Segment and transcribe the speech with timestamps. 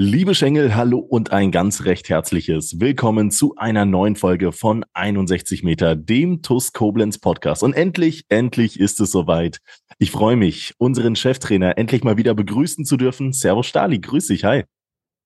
[0.00, 5.64] Liebe Schengel, hallo und ein ganz recht herzliches Willkommen zu einer neuen Folge von 61
[5.64, 7.64] Meter, dem TUS Koblenz Podcast.
[7.64, 9.58] Und endlich, endlich ist es soweit.
[9.98, 13.32] Ich freue mich, unseren Cheftrainer endlich mal wieder begrüßen zu dürfen.
[13.32, 14.62] Servus Stali, grüß dich, hi.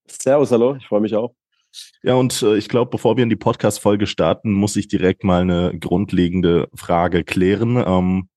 [0.08, 1.34] Servus, hallo, ich freue mich auch.
[2.02, 5.42] Ja, und äh, ich glaube, bevor wir in die Podcast-Folge starten, muss ich direkt mal
[5.42, 7.76] eine grundlegende Frage klären.
[7.76, 8.28] Ähm,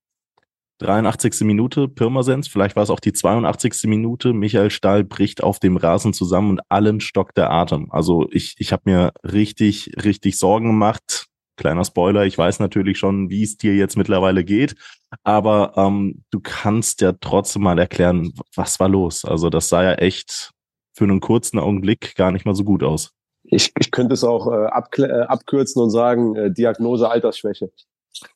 [0.80, 1.42] 83.
[1.42, 3.86] Minute, Pirmasens, vielleicht war es auch die 82.
[3.86, 4.34] Minute.
[4.34, 7.92] Michael Stahl bricht auf dem Rasen zusammen und allen stockt der Atem.
[7.92, 11.28] Also ich, ich habe mir richtig, richtig Sorgen gemacht.
[11.58, 14.76] Kleiner Spoiler, ich weiß natürlich schon, wie es dir jetzt mittlerweile geht,
[15.24, 19.24] aber ähm, du kannst ja trotzdem mal erklären, was war los.
[19.24, 20.52] Also das sah ja echt
[20.94, 23.12] für einen kurzen Augenblick gar nicht mal so gut aus.
[23.44, 24.66] Ich, ich könnte es auch äh,
[25.04, 27.72] äh abkürzen und sagen, äh, Diagnose Altersschwäche.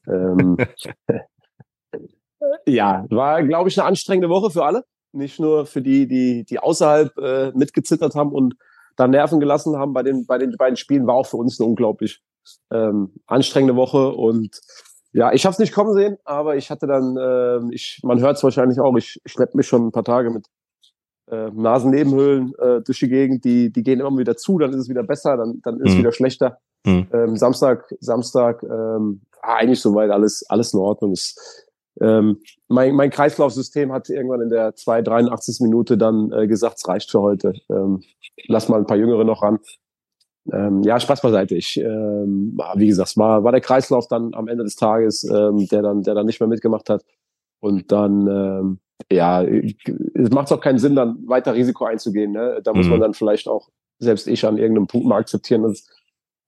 [0.07, 0.55] Ähm,
[2.65, 4.83] Ja, war, glaube ich, eine anstrengende Woche für alle.
[5.11, 8.55] Nicht nur für die, die, die außerhalb äh, mitgezittert haben und
[8.95, 11.69] da Nerven gelassen haben bei den, bei den beiden Spielen, war auch für uns eine
[11.69, 12.21] unglaublich
[12.71, 14.09] ähm, anstrengende Woche.
[14.09, 14.59] Und
[15.13, 18.37] ja, ich habe es nicht kommen sehen, aber ich hatte dann, äh, ich, man hört
[18.37, 20.45] es wahrscheinlich auch, ich schleppe mich schon ein paar Tage mit
[21.31, 24.89] äh, Nasennebenhöhlen äh, durch die Gegend, die, die gehen immer wieder zu, dann ist es
[24.89, 25.99] wieder besser, dann, dann ist es mhm.
[25.99, 26.57] wieder schlechter.
[26.85, 27.07] Mhm.
[27.13, 31.11] Ähm, Samstag, Samstag, ähm, eigentlich soweit alles, alles in Ordnung.
[31.11, 31.35] Es,
[32.01, 35.59] ähm, mein, mein Kreislaufsystem hat irgendwann in der 283.
[35.61, 37.53] Minute dann äh, gesagt, es reicht für heute.
[37.69, 38.01] Ähm,
[38.47, 39.59] lass mal ein paar Jüngere noch ran.
[40.51, 41.55] Ähm, ja, Spaß beiseite.
[41.55, 45.81] Ich, ähm, wie gesagt, war, war der Kreislauf dann am Ende des Tages, ähm, der
[45.81, 47.03] dann, der dann nicht mehr mitgemacht hat.
[47.59, 48.79] Und dann, ähm,
[49.11, 52.31] ja, es macht auch keinen Sinn, dann weiter Risiko einzugehen.
[52.31, 52.61] Ne?
[52.63, 52.93] Da muss mhm.
[52.93, 55.85] man dann vielleicht auch, selbst ich, an irgendeinem Punkt mal akzeptieren, dass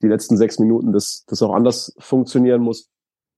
[0.01, 2.89] die letzten sechs Minuten das, das auch anders funktionieren muss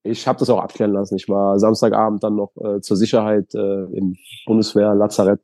[0.03, 1.15] ich habe das auch abklären lassen.
[1.15, 4.15] Ich war Samstagabend dann noch äh, zur Sicherheit äh, im
[4.45, 5.39] Bundeswehr Lazarett.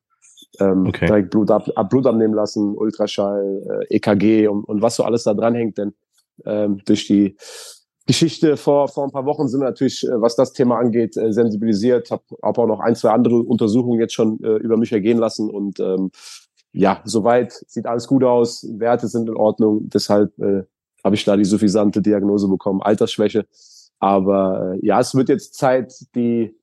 [0.59, 1.05] Ähm, okay.
[1.05, 5.23] direkt Blut, ab, ab, Blut abnehmen lassen, Ultraschall, äh, EKG und, und was so alles
[5.23, 5.77] da dran hängt.
[5.77, 5.93] Denn
[6.45, 7.37] ähm, durch die
[8.07, 11.31] Geschichte vor, vor ein paar Wochen sind wir natürlich, äh, was das Thema angeht, äh,
[11.31, 12.09] sensibilisiert.
[12.09, 15.49] Habe hab auch noch ein, zwei andere Untersuchungen jetzt schon äh, über mich ergehen lassen.
[15.49, 16.11] Und ähm,
[16.71, 18.67] ja, soweit sieht alles gut aus.
[18.77, 19.87] Werte sind in Ordnung.
[19.89, 20.63] Deshalb äh,
[21.03, 22.81] habe ich da die suffisante Diagnose bekommen.
[22.81, 23.45] Altersschwäche.
[23.99, 26.55] Aber äh, ja, es wird jetzt Zeit, die,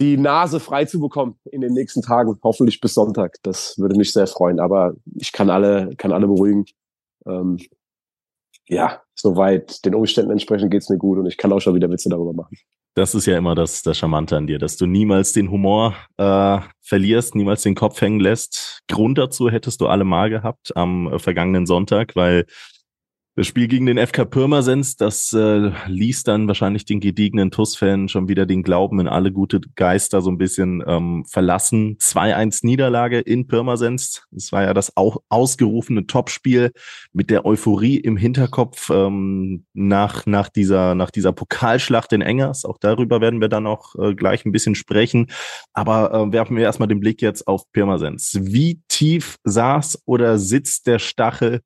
[0.00, 3.36] die Nase frei zu bekommen in den nächsten Tagen, hoffentlich bis Sonntag.
[3.42, 4.60] Das würde mich sehr freuen.
[4.60, 6.64] Aber ich kann alle, kann alle beruhigen.
[7.26, 7.58] Ähm,
[8.68, 12.08] ja, soweit den Umständen entsprechend geht's mir gut und ich kann auch schon wieder Witze
[12.08, 12.56] darüber machen.
[12.94, 16.58] Das ist ja immer das, das Charmante an dir, dass du niemals den Humor äh,
[16.80, 18.80] verlierst, niemals den Kopf hängen lässt.
[18.88, 22.46] Grund dazu hättest du alle mal gehabt am äh, vergangenen Sonntag, weil
[23.40, 28.28] das Spiel gegen den FK Pirmasens, das äh, ließ dann wahrscheinlich den gediegenen TUS-Fan schon
[28.28, 31.96] wieder den Glauben in alle gute Geister so ein bisschen ähm, verlassen.
[31.96, 34.26] 2-1 Niederlage in Pirmasens.
[34.30, 36.70] Das war ja das auch ausgerufene Topspiel
[37.14, 42.66] mit der Euphorie im Hinterkopf ähm, nach, nach, dieser, nach dieser Pokalschlacht in Engers.
[42.66, 45.28] Auch darüber werden wir dann auch äh, gleich ein bisschen sprechen.
[45.72, 48.38] Aber äh, werfen wir erstmal den Blick jetzt auf Pirmasens.
[48.38, 51.62] Wie tief saß oder sitzt der Stachel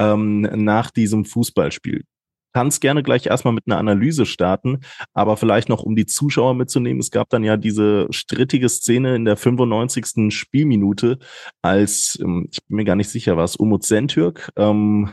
[0.00, 2.04] ähm, nach diesem Fußballspiel.
[2.52, 4.80] Kannst gerne gleich erstmal mit einer Analyse starten,
[5.14, 6.98] aber vielleicht noch um die Zuschauer mitzunehmen.
[6.98, 10.34] Es gab dann ja diese strittige Szene in der 95.
[10.34, 11.18] Spielminute,
[11.62, 15.12] als, ähm, ich bin mir gar nicht sicher, was, Umut Sentürk, ähm,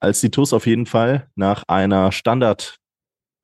[0.00, 2.78] als die TUS auf jeden Fall nach einer Standard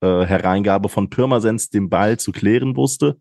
[0.01, 3.19] äh, Hereingabe von Pirmasens den Ball zu klären wusste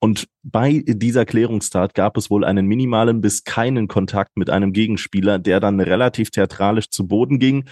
[0.00, 5.38] und bei dieser Klärungstat gab es wohl einen minimalen bis keinen Kontakt mit einem Gegenspieler,
[5.38, 7.64] der dann relativ theatralisch zu Boden ging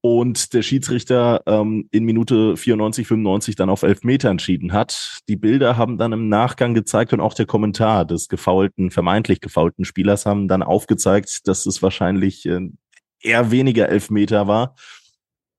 [0.00, 5.20] und der Schiedsrichter ähm, in Minute 94, 95 dann auf elf Meter entschieden hat.
[5.28, 9.84] Die Bilder haben dann im Nachgang gezeigt und auch der Kommentar des gefaulten, vermeintlich gefaulten
[9.84, 12.68] Spielers haben dann aufgezeigt, dass es wahrscheinlich äh,
[13.20, 14.74] eher weniger Elfmeter war.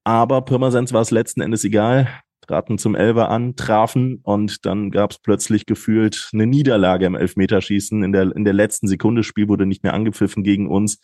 [0.04, 2.10] Aber Pirmasens war es letzten Endes egal
[2.48, 8.04] traten zum Elber an, trafen und dann gab es plötzlich gefühlt eine Niederlage im Elfmeterschießen.
[8.04, 11.00] In der, in der letzten Sekunde Spiel wurde nicht mehr angepfiffen gegen uns.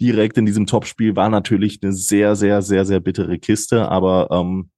[0.00, 3.88] Direkt in diesem Topspiel war natürlich eine sehr, sehr, sehr, sehr bittere Kiste.
[3.88, 4.70] Aber ähm,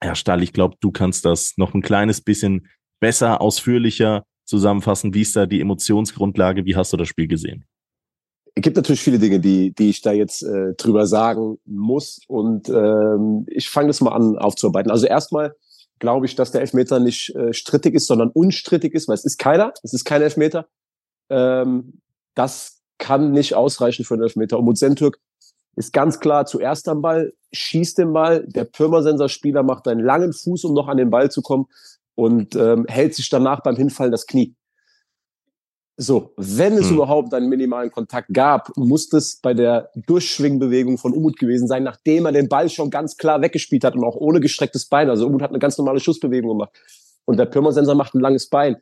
[0.00, 2.68] Herr Stahl, ich glaube, du kannst das noch ein kleines bisschen
[3.00, 5.14] besser, ausführlicher zusammenfassen.
[5.14, 6.64] Wie ist da die Emotionsgrundlage?
[6.64, 7.64] Wie hast du das Spiel gesehen?
[8.58, 12.20] Es gibt natürlich viele Dinge, die, die ich da jetzt äh, drüber sagen muss.
[12.26, 14.90] Und ähm, ich fange das mal an aufzuarbeiten.
[14.90, 15.54] Also erstmal
[16.00, 19.38] glaube ich, dass der Elfmeter nicht äh, strittig ist, sondern unstrittig ist, weil es ist
[19.38, 20.66] keiner, es ist kein Elfmeter.
[21.30, 22.00] Ähm,
[22.34, 24.58] das kann nicht ausreichen für einen Elfmeter.
[24.58, 25.20] Und Muzentürk
[25.76, 30.64] ist ganz klar zuerst am Ball, schießt den Ball, der Pirmasensor-Spieler macht einen langen Fuß,
[30.64, 31.66] um noch an den Ball zu kommen
[32.16, 34.56] und ähm, hält sich danach beim Hinfallen das Knie.
[36.00, 36.94] So, wenn es hm.
[36.94, 42.24] überhaupt einen minimalen Kontakt gab, muss das bei der Durchschwingbewegung von Umut gewesen sein, nachdem
[42.24, 45.10] er den Ball schon ganz klar weggespielt hat und auch ohne gestrecktes Bein.
[45.10, 46.70] Also Umut hat eine ganz normale Schussbewegung gemacht.
[47.24, 48.76] Und der Pirmasensor macht ein langes Bein.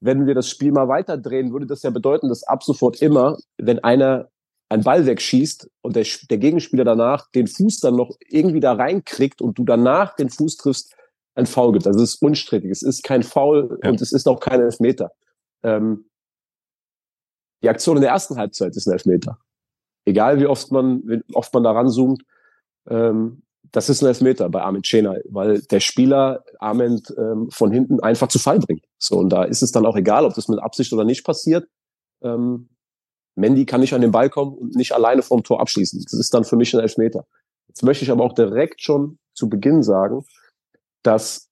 [0.00, 3.80] Wenn wir das Spiel mal weiterdrehen, würde das ja bedeuten, dass ab sofort immer, wenn
[3.80, 4.30] einer
[4.70, 9.42] einen Ball wegschießt und der, der Gegenspieler danach den Fuß dann noch irgendwie da reinkriegt
[9.42, 10.96] und du danach den Fuß triffst,
[11.34, 11.86] ein Foul gibt.
[11.86, 12.70] Also es ist unstrittig.
[12.70, 13.90] Es ist kein Foul ja.
[13.90, 15.12] und es ist auch kein Elfmeter.
[15.62, 16.06] Ähm,
[17.64, 19.38] die Aktion in der ersten Halbzeit ist ein Elfmeter.
[20.04, 22.22] Egal wie oft man, wie oft man da ranzoomt,
[22.88, 28.00] ähm, das ist ein Elfmeter bei Armin Chenay, weil der Spieler Armin ähm, von hinten
[28.00, 28.84] einfach zu Fall bringt.
[28.98, 31.66] So, und da ist es dann auch egal, ob das mit Absicht oder nicht passiert.
[32.22, 32.68] Ähm,
[33.34, 36.02] Mandy kann nicht an den Ball kommen und nicht alleine vom Tor abschließen.
[36.02, 37.26] Das ist dann für mich ein Elfmeter.
[37.68, 40.24] Jetzt möchte ich aber auch direkt schon zu Beginn sagen,
[41.02, 41.50] dass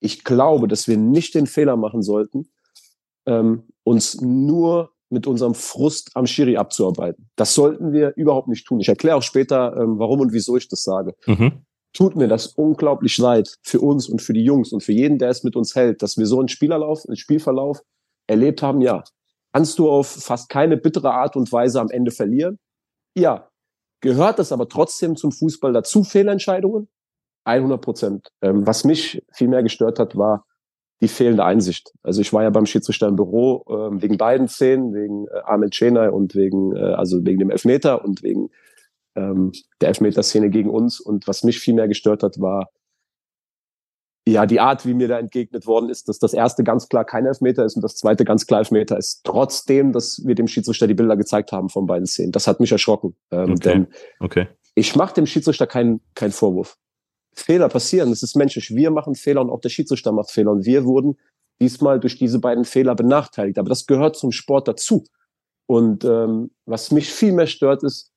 [0.00, 2.50] ich glaube, dass wir nicht den Fehler machen sollten,
[3.26, 7.28] ähm, uns nur mit unserem Frust am Schiri abzuarbeiten.
[7.36, 8.80] Das sollten wir überhaupt nicht tun.
[8.80, 11.14] Ich erkläre auch später, ähm, warum und wieso ich das sage.
[11.26, 11.64] Mhm.
[11.92, 15.30] Tut mir das unglaublich leid für uns und für die Jungs und für jeden, der
[15.30, 17.80] es mit uns hält, dass wir so einen Spielerlauf, einen Spielverlauf
[18.28, 18.80] erlebt haben.
[18.80, 19.02] Ja,
[19.52, 22.58] kannst du auf fast keine bittere Art und Weise am Ende verlieren?
[23.16, 23.48] Ja.
[24.02, 26.88] Gehört das aber trotzdem zum Fußball dazu, Fehlentscheidungen?
[27.44, 28.28] 100 Prozent.
[28.40, 30.46] Ähm, was mich viel mehr gestört hat, war
[31.00, 31.92] die fehlende Einsicht.
[32.02, 35.72] Also ich war ja beim Schiedsrichter im Büro äh, wegen beiden Szenen, wegen äh, Ahmed
[35.72, 38.50] Chenay und wegen, äh, also wegen dem Elfmeter und wegen
[39.14, 41.00] ähm, der Elfmeterszene gegen uns.
[41.00, 42.70] Und was mich viel mehr gestört hat, war
[44.28, 47.24] ja die Art, wie mir da entgegnet worden ist, dass das erste ganz klar kein
[47.26, 49.22] Elfmeter ist und das zweite ganz klar Elfmeter ist.
[49.24, 52.32] Trotzdem, dass wir dem Schiedsrichter die Bilder gezeigt haben von beiden Szenen.
[52.32, 53.16] Das hat mich erschrocken.
[53.30, 53.60] Ähm, okay.
[53.64, 53.86] Denn
[54.20, 54.48] okay.
[54.74, 56.76] ich mache dem Schiedsrichter keinen keinen Vorwurf.
[57.34, 58.10] Fehler passieren.
[58.12, 58.74] Es ist menschlich.
[58.74, 60.52] Wir machen Fehler und auch der Schiedsrichter macht Fehler.
[60.52, 61.16] Und wir wurden
[61.60, 63.58] diesmal durch diese beiden Fehler benachteiligt.
[63.58, 65.04] Aber das gehört zum Sport dazu.
[65.66, 68.10] Und ähm, was mich viel mehr stört, ist,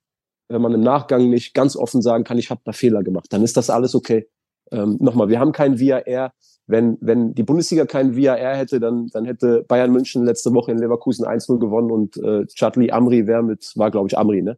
[0.50, 3.28] wenn man im Nachgang nicht ganz offen sagen kann, ich habe da Fehler gemacht.
[3.30, 4.28] Dann ist das alles okay.
[4.72, 6.34] Ähm, Nochmal, wir haben kein VAR.
[6.66, 10.78] Wenn, wenn die Bundesliga kein VAR hätte, dann, dann hätte Bayern München letzte Woche in
[10.78, 14.58] Leverkusen 1-0 gewonnen und äh, Chadli Amri wäre mit, war glaube ich Amri, ne?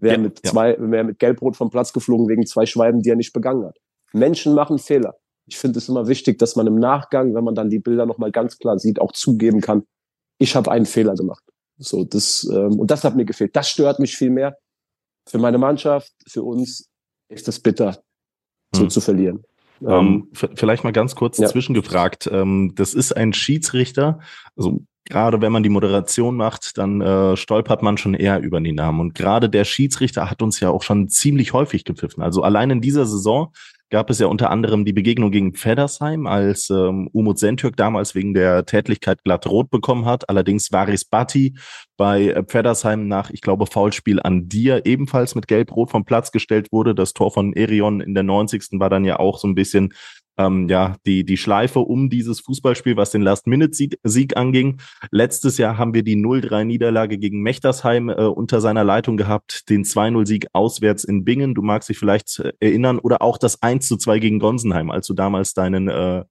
[0.00, 0.50] Wäre ja, mit ja.
[0.50, 3.76] zwei, wäre mit Gelbrot vom Platz geflogen wegen zwei Schweiben, die er nicht begangen hat.
[4.12, 5.16] Menschen machen Fehler.
[5.46, 8.30] Ich finde es immer wichtig, dass man im Nachgang, wenn man dann die Bilder nochmal
[8.30, 9.84] ganz klar sieht, auch zugeben kann,
[10.38, 11.42] ich habe einen Fehler gemacht.
[11.76, 13.56] So, das, ähm, und das hat mir gefehlt.
[13.56, 14.56] Das stört mich viel mehr.
[15.28, 16.88] Für meine Mannschaft, für uns
[17.28, 18.02] ist das bitter,
[18.74, 18.90] so hm.
[18.90, 19.44] zu verlieren.
[19.82, 21.48] Ähm, ähm vielleicht mal ganz kurz ja.
[21.48, 22.28] zwischengefragt.
[22.30, 24.20] Ähm, das ist ein Schiedsrichter,
[24.56, 24.80] also
[25.10, 29.00] gerade wenn man die Moderation macht, dann äh, stolpert man schon eher über die Namen.
[29.00, 32.22] Und gerade der Schiedsrichter hat uns ja auch schon ziemlich häufig gepfiffen.
[32.22, 33.52] Also allein in dieser Saison
[33.90, 38.34] gab es ja unter anderem die Begegnung gegen Feddersheim, als ähm, Umut Sentürk damals wegen
[38.34, 40.28] der Tätlichkeit glatt rot bekommen hat.
[40.28, 41.54] Allerdings Varis Batti
[41.96, 46.94] bei Feddersheim nach, ich glaube, Foulspiel an dir ebenfalls mit Gelb-Rot vom Platz gestellt wurde.
[46.94, 48.78] Das Tor von Erion in der 90.
[48.78, 49.92] war dann ja auch so ein bisschen
[50.36, 54.80] ähm, ja, die, die Schleife um dieses Fußballspiel, was den Last-Minute-Sieg anging.
[55.10, 60.46] Letztes Jahr haben wir die 0-3-Niederlage gegen Mechtersheim äh, unter seiner Leitung gehabt, den 2-0-Sieg
[60.52, 61.54] auswärts in Bingen.
[61.54, 65.54] Du magst dich vielleicht äh, erinnern oder auch das 1-2 gegen Gonsenheim, als du damals
[65.54, 66.24] deinen äh,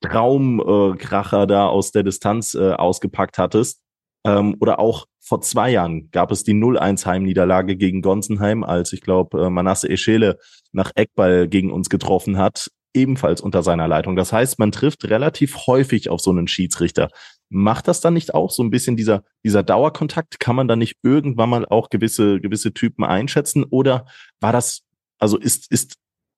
[0.00, 3.80] Traumkracher äh, da aus der Distanz äh, ausgepackt hattest.
[4.26, 9.02] Ähm, oder auch vor zwei Jahren gab es die 0-1 Heimniederlage gegen Gonsenheim, als ich
[9.02, 10.38] glaube, äh, Manasse Eschele
[10.72, 14.16] nach Eckball gegen uns getroffen hat ebenfalls unter seiner Leitung.
[14.16, 17.10] Das heißt, man trifft relativ häufig auf so einen Schiedsrichter.
[17.50, 20.40] Macht das dann nicht auch so ein bisschen dieser, dieser Dauerkontakt?
[20.40, 23.64] Kann man dann nicht irgendwann mal auch gewisse, gewisse Typen einschätzen?
[23.64, 24.06] Oder
[24.40, 24.82] war das,
[25.18, 25.94] also ist, ist,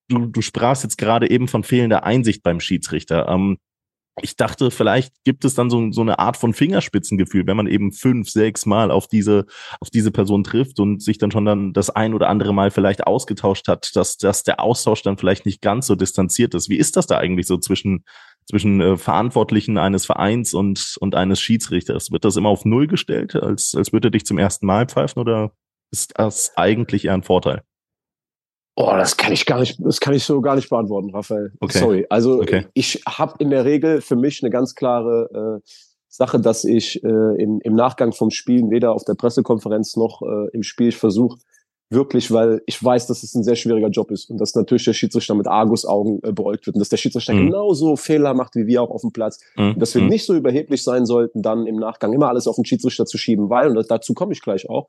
[0.09, 3.29] du, du sprachst jetzt gerade eben von fehlender Einsicht beim Schiedsrichter.
[3.29, 3.59] Ähm,
[4.23, 7.93] ich dachte, vielleicht gibt es dann so, so eine Art von Fingerspitzengefühl, wenn man eben
[7.93, 9.45] fünf, sechs Mal auf diese,
[9.81, 13.07] auf diese Person trifft und sich dann schon dann das ein oder andere Mal vielleicht
[13.07, 16.71] ausgetauscht hat, dass, dass der Austausch dann vielleicht nicht ganz so distanziert ist.
[16.71, 18.05] Wie ist das da eigentlich so zwischen,
[18.49, 22.11] zwischen äh, Verantwortlichen eines Vereins und, und eines Schiedsrichters?
[22.11, 25.53] Wird das immer auf Null gestellt, als, als würde dich zum ersten Mal pfeifen oder
[25.93, 27.63] ist das eigentlich eher ein Vorteil?
[28.79, 31.53] Oh, das kann ich gar nicht, das kann ich so gar nicht beantworten, Raphael.
[31.61, 31.79] Okay.
[31.79, 32.07] Sorry.
[32.11, 32.67] Also okay.
[32.75, 35.69] ich habe in der Regel für mich eine ganz klare äh,
[36.09, 40.51] Sache, dass ich äh, im, im Nachgang vom Spiel weder auf der Pressekonferenz noch äh,
[40.53, 41.39] im Spiel ich versuche,
[41.89, 44.93] wirklich, weil ich weiß, dass es ein sehr schwieriger Job ist und dass natürlich der
[44.93, 47.47] Schiedsrichter mit Argusaugen äh, beäugt wird und dass der Schiedsrichter mhm.
[47.47, 49.41] genauso Fehler macht wie wir auch auf dem Platz.
[49.57, 49.71] Mhm.
[49.71, 50.09] Und dass wir mhm.
[50.09, 53.49] nicht so überheblich sein sollten, dann im Nachgang immer alles auf den Schiedsrichter zu schieben,
[53.49, 54.89] weil, und dazu komme ich gleich auch,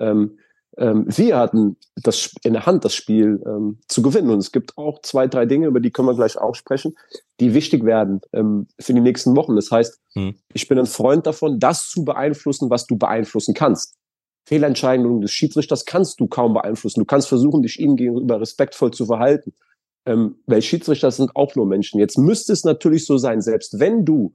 [0.00, 0.38] ähm,
[0.78, 4.30] ähm, wir hatten das in der Hand, das Spiel ähm, zu gewinnen.
[4.30, 6.96] Und es gibt auch zwei, drei Dinge, über die können wir gleich auch sprechen,
[7.40, 9.56] die wichtig werden ähm, für die nächsten Wochen.
[9.56, 10.36] Das heißt, mhm.
[10.54, 13.96] ich bin ein Freund davon, das zu beeinflussen, was du beeinflussen kannst.
[14.46, 17.00] Fehlentscheidungen des Schiedsrichters kannst du kaum beeinflussen.
[17.00, 19.52] Du kannst versuchen, dich ihnen gegenüber respektvoll zu verhalten.
[20.06, 21.98] Ähm, weil Schiedsrichter sind auch nur Menschen.
[21.98, 24.32] Jetzt müsste es natürlich so sein, selbst wenn du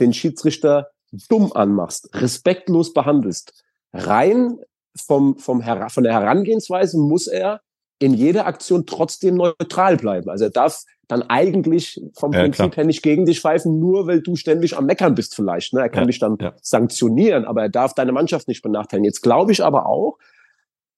[0.00, 0.88] den Schiedsrichter
[1.28, 4.58] dumm anmachst, respektlos behandelst, rein
[4.96, 7.60] vom, vom von der Herangehensweise muss er
[7.98, 10.28] in jeder Aktion trotzdem neutral bleiben.
[10.28, 12.76] Also er darf dann eigentlich vom ja, Prinzip klar.
[12.76, 15.72] her nicht gegen dich pfeifen, nur weil du ständig am Meckern bist vielleicht.
[15.72, 15.80] Ne?
[15.80, 16.52] Er kann ja, dich dann ja.
[16.62, 19.04] sanktionieren, aber er darf deine Mannschaft nicht benachteiligen.
[19.04, 20.18] Jetzt glaube ich aber auch,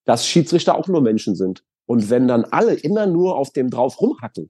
[0.05, 1.63] dass Schiedsrichter auch nur Menschen sind.
[1.85, 4.49] Und wenn dann alle immer nur auf dem drauf rumhacken,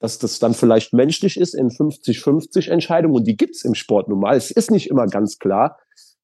[0.00, 4.20] dass das dann vielleicht menschlich ist in 50-50 Entscheidungen, und die gibt's im Sport nun
[4.20, 4.36] mal.
[4.36, 5.78] Es ist nicht immer ganz klar,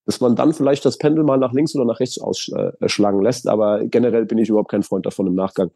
[0.07, 3.49] dass man dann vielleicht das Pendel mal nach links oder nach rechts ausschlagen lässt.
[3.49, 5.71] Aber generell bin ich überhaupt kein Freund davon im Nachgang.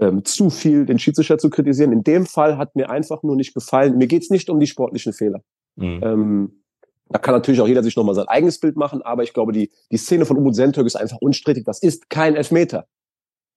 [0.00, 1.92] Ähm, zu viel den Schiedsrichter zu kritisieren.
[1.92, 3.96] In dem Fall hat mir einfach nur nicht gefallen.
[3.96, 5.42] Mir geht's nicht um die sportlichen Fehler.
[5.76, 6.00] Mhm.
[6.02, 6.62] Ähm,
[7.08, 9.70] da kann natürlich auch jeder sich nochmal sein eigenes Bild machen, aber ich glaube, die,
[9.92, 11.64] die Szene von Umut Sentürk ist einfach unstrittig.
[11.64, 12.86] Das ist kein Elfmeter.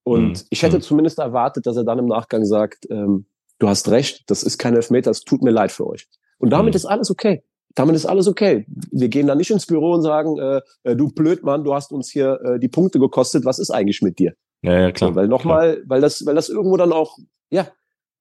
[0.04, 0.48] Und mhm.
[0.50, 0.82] ich hätte mhm.
[0.82, 3.26] zumindest erwartet, dass er dann im Nachgang sagt, ähm,
[3.60, 6.08] du hast recht, das ist kein Elfmeter, es tut mir leid für euch.
[6.38, 6.78] Und damit mhm.
[6.78, 7.44] ist alles okay
[7.78, 8.66] damit ist alles okay.
[8.92, 12.10] Wir gehen da nicht ins Büro und sagen, äh, äh, du Blödmann, du hast uns
[12.10, 14.34] hier äh, die Punkte gekostet, was ist eigentlich mit dir?
[14.64, 15.12] Ja, ja klar.
[15.12, 17.18] So, weil nochmal, weil das, weil das irgendwo dann auch,
[17.52, 17.68] ja,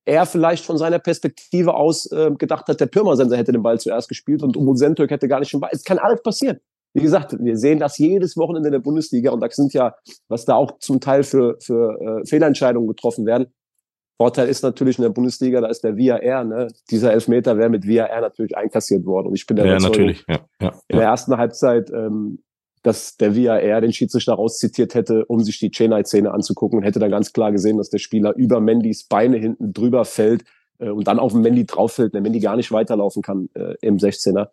[0.05, 4.09] er vielleicht von seiner Perspektive aus äh, gedacht hat, der Pirmasensor hätte den Ball zuerst
[4.09, 5.71] gespielt und Sentürk hätte gar nicht den Ball.
[5.73, 6.59] Es kann alles passieren.
[6.93, 9.95] Wie gesagt, wir sehen das jedes Wochenende in der Bundesliga und da sind ja,
[10.29, 13.47] was da auch zum Teil für, für äh, Fehlentscheidungen getroffen werden,
[14.17, 16.69] Vorteil ist natürlich in der Bundesliga, da ist der VAR, ne?
[16.91, 19.29] Dieser Elfmeter wäre mit VAR natürlich einkassiert worden.
[19.29, 20.25] Und ich bin der ja, natürlich.
[20.27, 22.43] Ja, ja, in der ersten Halbzeit, ähm,
[22.83, 27.11] dass der VAR den Schiedsrichter rauszitiert hätte, um sich die Chenai-Szene anzugucken und hätte dann
[27.11, 30.45] ganz klar gesehen, dass der Spieler über Mandys Beine hinten drüber fällt
[30.79, 33.75] äh, und dann auf den Mandy drauf fällt, der Mandy gar nicht weiterlaufen kann äh,
[33.83, 34.49] im 16er.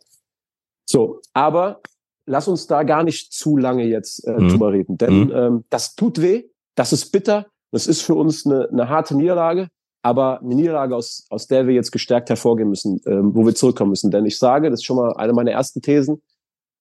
[0.85, 1.81] So, aber
[2.25, 4.49] lass uns da gar nicht zu lange jetzt äh, mhm.
[4.49, 5.31] drüber reden, denn mhm.
[5.33, 9.67] ähm, das tut weh, das ist bitter, das ist für uns eine, eine harte Niederlage,
[10.03, 13.89] aber eine Niederlage, aus, aus der wir jetzt gestärkt hervorgehen müssen, ähm, wo wir zurückkommen
[13.89, 14.11] müssen.
[14.11, 16.21] Denn ich sage, das ist schon mal eine meiner ersten Thesen,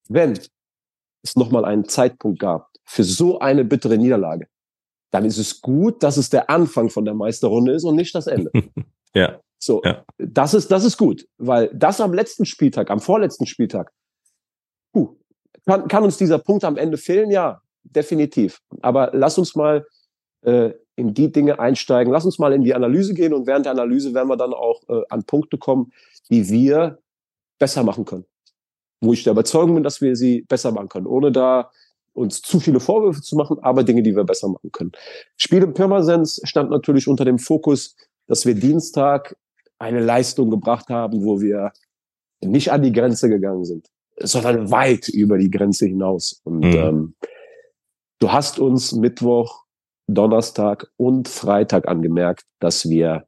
[0.07, 0.37] wenn
[1.23, 4.47] es nochmal einen Zeitpunkt gab für so eine bittere Niederlage,
[5.09, 8.27] dann ist es gut, dass es der Anfang von der Meisterrunde ist und nicht das
[8.27, 8.51] Ende.
[9.15, 9.39] ja.
[9.57, 10.03] So, ja.
[10.19, 13.91] das ist, das ist gut, weil das am letzten Spieltag, am vorletzten Spieltag,
[14.95, 15.15] uh,
[15.65, 17.31] kann, kann uns dieser Punkt am Ende fehlen?
[17.31, 18.59] Ja, definitiv.
[18.81, 19.87] Aber lass uns mal
[20.41, 22.13] äh, in die Dinge einsteigen.
[22.13, 24.81] Lass uns mal in die Analyse gehen und während der Analyse werden wir dann auch
[24.89, 25.91] äh, an Punkte kommen,
[26.29, 26.99] die wir
[27.59, 28.25] besser machen können.
[29.01, 31.71] Wo ich der Überzeugung bin, dass wir sie besser machen können, ohne da
[32.13, 34.91] uns zu viele Vorwürfe zu machen, aber Dinge, die wir besser machen können.
[35.35, 37.95] Spiel im Pirmasens stand natürlich unter dem Fokus,
[38.27, 39.35] dass wir Dienstag
[39.79, 41.73] eine Leistung gebracht haben, wo wir
[42.41, 43.87] nicht an die Grenze gegangen sind,
[44.19, 46.39] sondern weit über die Grenze hinaus.
[46.43, 46.73] Und mhm.
[46.73, 47.15] ähm,
[48.19, 49.62] du hast uns Mittwoch
[50.07, 53.27] Donnerstag und Freitag angemerkt, dass wir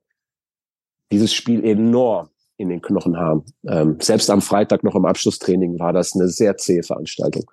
[1.11, 3.45] dieses Spiel enorm in den Knochen haben.
[3.67, 7.49] Ähm, selbst am Freitag noch im Abschlusstraining war das eine sehr zähe Veranstaltung.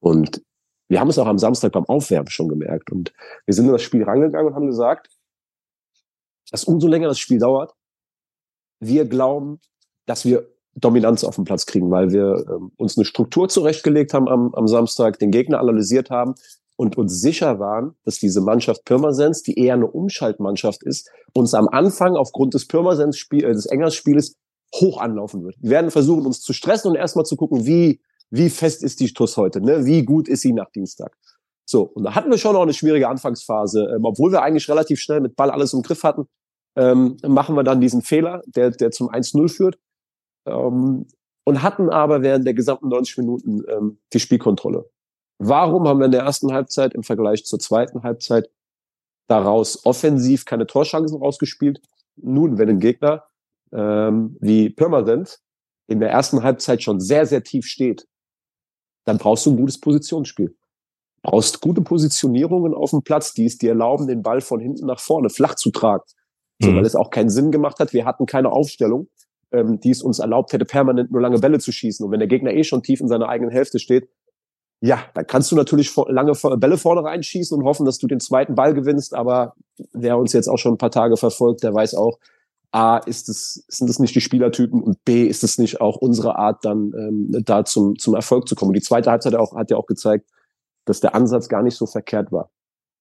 [0.00, 0.42] Und
[0.88, 2.90] wir haben es auch am Samstag beim Aufwärmen schon gemerkt.
[2.92, 3.12] Und
[3.44, 5.10] wir sind in das Spiel rangegangen und haben gesagt,
[6.50, 7.74] dass umso länger das Spiel dauert,
[8.78, 9.60] wir glauben,
[10.06, 14.28] dass wir Dominanz auf den Platz kriegen, weil wir ähm, uns eine Struktur zurechtgelegt haben
[14.28, 16.34] am, am Samstag, den Gegner analysiert haben
[16.76, 21.68] und uns sicher waren, dass diese Mannschaft Pirmasens, die eher eine Umschaltmannschaft ist, uns am
[21.68, 24.36] Anfang aufgrund des Pirmasens-Spiel, äh, des Engers-Spieles
[24.74, 25.56] hoch anlaufen wird.
[25.60, 29.12] Wir werden versuchen, uns zu stressen und erstmal zu gucken, wie, wie fest ist die
[29.12, 29.86] Tuss heute, ne?
[29.86, 31.16] wie gut ist sie nach Dienstag.
[31.64, 33.94] So, und da hatten wir schon noch eine schwierige Anfangsphase.
[33.96, 36.26] Ähm, obwohl wir eigentlich relativ schnell mit Ball alles im Griff hatten,
[36.76, 39.78] ähm, machen wir dann diesen Fehler, der, der zum 1-0 führt.
[40.46, 41.06] Ähm,
[41.44, 44.88] und hatten aber während der gesamten 90 Minuten ähm, die Spielkontrolle.
[45.38, 48.50] Warum haben wir in der ersten Halbzeit im Vergleich zur zweiten Halbzeit
[49.28, 51.80] daraus offensiv keine Torschancen rausgespielt?
[52.16, 53.24] Nun, wenn ein Gegner
[53.72, 55.42] ähm, wie Pirmasens
[55.88, 58.06] in der ersten Halbzeit schon sehr, sehr tief steht,
[59.04, 60.56] dann brauchst du ein gutes Positionsspiel.
[61.22, 65.00] Brauchst gute Positionierungen auf dem Platz, die es dir erlauben, den Ball von hinten nach
[65.00, 66.04] vorne flach zu tragen.
[66.60, 66.76] So, mhm.
[66.76, 67.92] weil es auch keinen Sinn gemacht hat.
[67.92, 69.08] Wir hatten keine Aufstellung,
[69.52, 72.04] ähm, die es uns erlaubt hätte, permanent nur lange Bälle zu schießen.
[72.04, 74.08] Und wenn der Gegner eh schon tief in seiner eigenen Hälfte steht,
[74.80, 78.54] ja, dann kannst du natürlich lange Bälle vorne reinschießen und hoffen, dass du den zweiten
[78.54, 79.14] Ball gewinnst.
[79.14, 79.54] Aber
[79.92, 82.18] wer uns jetzt auch schon ein paar Tage verfolgt, der weiß auch,
[82.72, 86.36] A, ist es, sind es nicht die Spielertypen und B, ist es nicht auch unsere
[86.36, 88.70] Art, dann ähm, da zum, zum Erfolg zu kommen.
[88.70, 90.28] Und die zweite Halbzeit auch, hat ja auch gezeigt,
[90.84, 92.50] dass der Ansatz gar nicht so verkehrt war.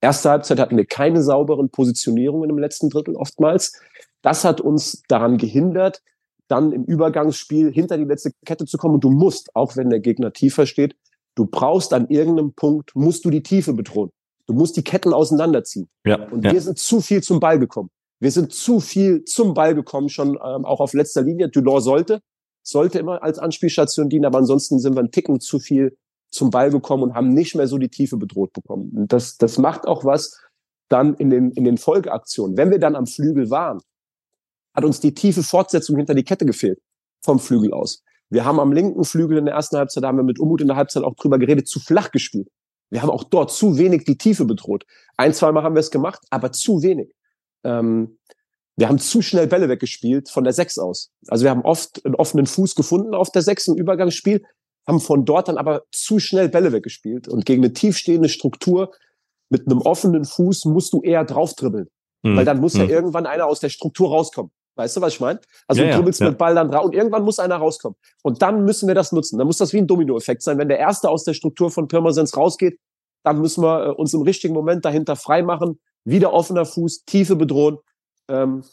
[0.02, 3.74] Erste Halbzeit hatten wir keine sauberen Positionierungen im letzten Drittel oftmals.
[4.22, 6.02] Das hat uns daran gehindert,
[6.48, 8.96] dann im Übergangsspiel hinter die letzte Kette zu kommen.
[8.96, 10.96] Und du musst, auch wenn der Gegner tiefer steht,
[11.36, 14.12] du brauchst an irgendeinem Punkt, musst du die Tiefe bedrohen.
[14.48, 15.90] Du musst die Ketten auseinanderziehen.
[16.06, 16.52] Ja, und ja.
[16.52, 17.90] wir sind zu viel zum Ball gekommen.
[18.20, 21.50] Wir sind zu viel zum Ball gekommen, schon ähm, auch auf letzter Linie.
[21.50, 22.22] Dulor sollte,
[22.64, 25.98] sollte immer als Anspielstation dienen, aber ansonsten sind wir einen Ticken zu viel
[26.30, 28.92] zum Ball gekommen und haben nicht mehr so die Tiefe bedroht bekommen.
[28.96, 30.40] Und das, das macht auch was
[30.90, 32.58] dann in den, in den Folgeaktionen.
[32.58, 33.80] Wenn wir dann am Flügel waren,
[34.74, 36.80] hat uns die tiefe Fortsetzung hinter die Kette gefehlt
[37.24, 38.04] vom Flügel aus.
[38.30, 40.68] Wir haben am linken Flügel in der ersten Halbzeit, da haben wir mit Umut in
[40.68, 42.50] der Halbzeit auch drüber geredet, zu flach gespielt.
[42.90, 44.86] Wir haben auch dort zu wenig die Tiefe bedroht.
[45.18, 47.14] Ein, zweimal haben wir es gemacht, aber zu wenig.
[47.64, 48.18] Ähm,
[48.78, 51.12] wir haben zu schnell Bälle weggespielt von der Sechs aus.
[51.28, 54.44] Also wir haben oft einen offenen Fuß gefunden auf der Sechs im Übergangsspiel,
[54.86, 57.28] haben von dort dann aber zu schnell Bälle weggespielt.
[57.28, 58.92] Und gegen eine tiefstehende Struktur
[59.50, 61.88] mit einem offenen Fuß musst du eher drauf dribbeln.
[62.24, 62.36] Mhm.
[62.36, 62.82] Weil dann muss mhm.
[62.82, 64.52] ja irgendwann einer aus der Struktur rauskommen.
[64.76, 65.40] Weißt du, was ich meine?
[65.68, 67.98] Also ja, du dribbelst ja, mit Ball dann raus und irgendwann muss einer rauskommen.
[68.24, 69.38] Und dann müssen wir das nutzen.
[69.38, 70.58] Dann muss das wie ein Dominoeffekt sein.
[70.58, 72.80] Wenn der Erste aus der Struktur von Pirmasens rausgeht,
[73.24, 77.36] dann müssen wir äh, uns im richtigen Moment dahinter frei machen, wieder offener Fuß, Tiefe
[77.36, 77.78] bedrohen.
[78.28, 78.64] Ähm,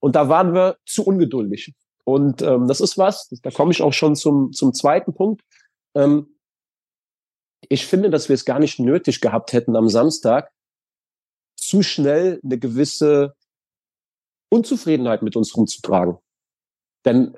[0.00, 1.74] und da waren wir zu ungeduldig.
[2.04, 5.42] Und ähm, das ist was, da komme ich auch schon zum, zum zweiten Punkt.
[5.94, 6.34] Ähm,
[7.68, 10.50] ich finde, dass wir es gar nicht nötig gehabt hätten, am Samstag
[11.56, 13.34] zu schnell eine gewisse
[14.50, 16.18] Unzufriedenheit mit uns rumzutragen.
[17.04, 17.34] Denn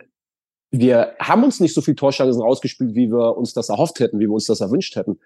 [0.72, 4.26] wir haben uns nicht so viel Torchancen rausgespielt, wie wir uns das erhofft hätten, wie
[4.26, 5.20] wir uns das erwünscht hätten.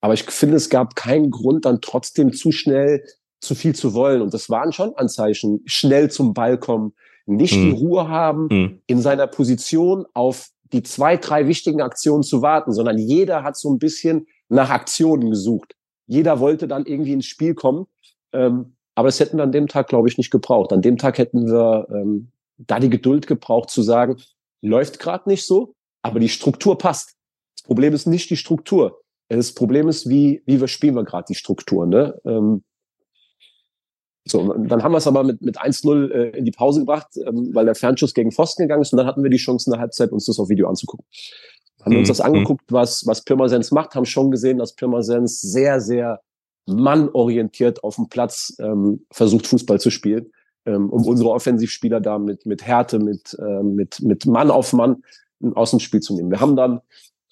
[0.00, 3.04] Aber ich finde, es gab keinen Grund, dann trotzdem zu schnell
[3.40, 4.22] zu viel zu wollen.
[4.22, 6.94] Und das waren schon Anzeichen, schnell zum Ball kommen,
[7.26, 7.64] nicht hm.
[7.64, 8.82] die Ruhe haben, hm.
[8.86, 13.72] in seiner Position auf die zwei, drei wichtigen Aktionen zu warten, sondern jeder hat so
[13.72, 15.74] ein bisschen nach Aktionen gesucht.
[16.06, 17.86] Jeder wollte dann irgendwie ins Spiel kommen.
[18.32, 20.72] Ähm, aber das hätten wir an dem Tag, glaube ich, nicht gebraucht.
[20.72, 24.16] An dem Tag hätten wir ähm, da die Geduld gebraucht zu sagen,
[24.62, 27.14] läuft gerade nicht so, aber die Struktur passt.
[27.54, 29.02] Das Problem ist nicht die Struktur.
[29.28, 31.86] Das Problem ist, wie, wie wir spielen wir gerade die Struktur.
[31.86, 32.18] Ne?
[32.24, 32.64] Ähm,
[34.24, 37.50] so, dann haben wir es aber mit, mit 1-0 äh, in die Pause gebracht, ähm,
[37.52, 39.80] weil der Fernschuss gegen Pfosten gegangen ist und dann hatten wir die Chance in der
[39.80, 41.04] Halbzeit, uns das auf Video anzugucken.
[41.82, 41.98] Haben mhm.
[41.98, 46.20] uns das angeguckt, was, was Pirmasens macht, haben schon gesehen, dass Pirmasens sehr, sehr
[46.66, 50.32] mannorientiert auf dem Platz ähm, versucht, Fußball zu spielen,
[50.64, 55.02] ähm, um unsere Offensivspieler da mit, mit Härte, mit, ähm, mit, mit Mann auf Mann
[55.54, 56.30] aus dem Spiel zu nehmen.
[56.30, 56.80] Wir haben dann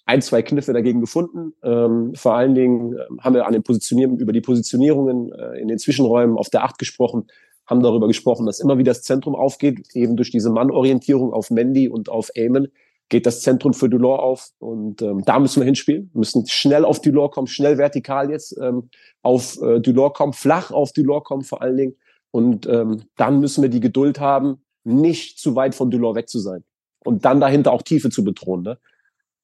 [0.06, 1.54] ein, zwei Kniffe dagegen gefunden.
[1.62, 5.68] Ähm, vor allen Dingen äh, haben wir an den Positionierungen, über die Positionierungen äh, in
[5.68, 7.26] den Zwischenräumen auf der Acht gesprochen,
[7.66, 11.88] haben darüber gesprochen, dass immer wieder das Zentrum aufgeht, eben durch diese Mannorientierung auf Mandy
[11.88, 12.68] und auf Eamon
[13.08, 16.84] geht das Zentrum für Dulor auf und ähm, da müssen wir hinspielen, wir müssen schnell
[16.84, 18.88] auf Dulor kommen, schnell vertikal jetzt ähm,
[19.22, 21.96] auf äh, Dulor kommen, flach auf Dulor kommen vor allen Dingen
[22.30, 26.38] und ähm, dann müssen wir die Geduld haben, nicht zu weit von Dulor weg zu
[26.38, 26.64] sein
[27.04, 28.62] und dann dahinter auch Tiefe zu bedrohen.
[28.62, 28.78] Ne?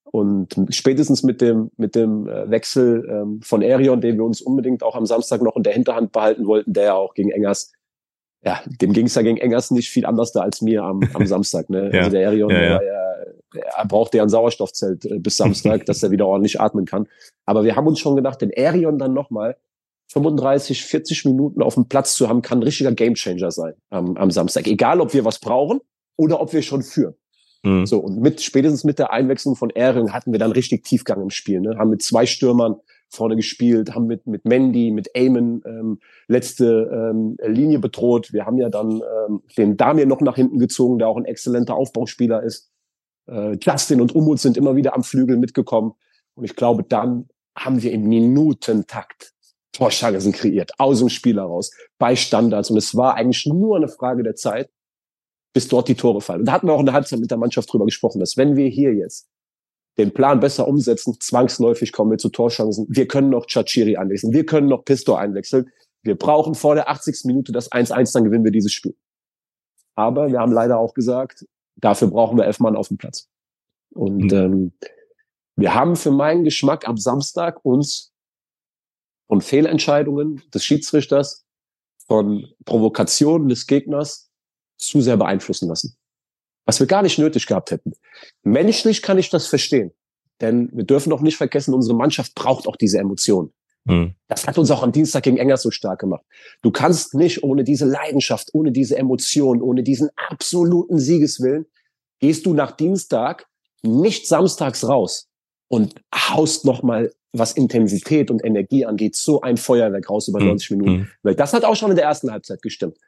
[0.05, 4.83] Und spätestens mit dem, mit dem äh, Wechsel ähm, von Erion, den wir uns unbedingt
[4.83, 7.73] auch am Samstag noch in der Hinterhand behalten wollten, der ja auch gegen Engers,
[8.42, 11.27] ja, dem ging es ja gegen Engers nicht viel anders da als mir am, am
[11.27, 11.70] Samstag.
[11.70, 11.90] Ne?
[11.92, 12.01] ja.
[12.01, 12.79] Also der Erion, ja, ja.
[12.79, 13.00] Der,
[13.55, 17.07] er braucht ja ein Sauerstoffzelt äh, bis Samstag, dass er wieder ordentlich atmen kann.
[17.47, 19.57] Aber wir haben uns schon gedacht, den Erion dann nochmal
[20.13, 24.31] 35, 40 Minuten auf dem Platz zu haben, kann ein richtiger Gamechanger sein am, am
[24.31, 24.67] Samstag.
[24.67, 25.81] Egal, ob wir was brauchen
[26.17, 27.15] oder ob wir schon führen.
[27.63, 27.87] Mhm.
[27.87, 31.31] So, und mit, spätestens mit der Einwechslung von Ehring hatten wir dann richtig Tiefgang im
[31.31, 31.77] Spiel, ne?
[31.79, 32.77] Haben mit zwei Stürmern
[33.09, 38.33] vorne gespielt, haben mit, mit Mandy, mit Eamon ähm, letzte ähm, Linie bedroht.
[38.33, 41.75] Wir haben ja dann ähm, den Damir noch nach hinten gezogen, der auch ein exzellenter
[41.75, 42.71] Aufbauspieler ist.
[43.31, 45.93] Äh, Justin und Umut sind immer wieder am Flügel mitgekommen.
[46.35, 49.33] Und ich glaube, dann haben wir im Minutentakt
[49.73, 52.71] Torchancen kreiert, aus dem Spiel heraus, bei Standards.
[52.71, 54.71] Und es war eigentlich nur eine Frage der Zeit,
[55.53, 56.40] bis dort die Tore fallen.
[56.40, 58.57] Und da hatten wir auch in der Halbzeit mit der Mannschaft drüber gesprochen, dass wenn
[58.57, 59.29] wir hier jetzt
[59.99, 62.87] den Plan besser umsetzen, zwangsläufig kommen wir zu Torchancen.
[62.88, 65.71] Wir können noch Chachiri einwechseln, wir können noch Pistor einwechseln.
[66.03, 67.25] Wir brauchen vor der 80.
[67.25, 68.97] Minute das 1-1, dann gewinnen wir dieses Spiel.
[69.95, 71.45] Aber wir haben leider auch gesagt,
[71.81, 73.29] dafür brauchen wir elf Mann auf dem Platz.
[73.93, 74.38] Und mhm.
[74.38, 74.73] ähm,
[75.57, 78.12] wir haben für meinen Geschmack am Samstag uns
[79.29, 81.45] von Fehlentscheidungen des Schiedsrichters,
[82.07, 84.31] von Provokationen des Gegners
[84.79, 85.97] zu sehr beeinflussen lassen.
[86.66, 87.93] was wir gar nicht nötig gehabt hätten.
[88.43, 89.93] Menschlich kann ich das verstehen.
[90.40, 93.53] Denn wir dürfen doch nicht vergessen, unsere Mannschaft braucht auch diese Emotionen.
[93.85, 94.14] Mhm.
[94.29, 96.25] Das hat uns auch am Dienstag gegen Engers so stark gemacht.
[96.62, 101.66] Du kannst nicht ohne diese Leidenschaft, ohne diese Emotion, ohne diesen absoluten Siegeswillen,
[102.19, 103.47] gehst du nach Dienstag
[103.83, 105.29] nicht samstags raus
[105.69, 110.77] und haust nochmal, was Intensität und Energie angeht, so ein Feuerwerk raus über 90 mhm.
[110.77, 111.01] Minuten.
[111.03, 111.09] Mhm.
[111.23, 112.99] Weil das hat auch schon in der ersten Halbzeit gestimmt.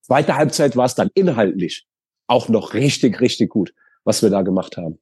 [0.00, 1.86] Zweite Halbzeit war es dann inhaltlich
[2.26, 4.98] auch noch richtig, richtig gut, was wir da gemacht haben.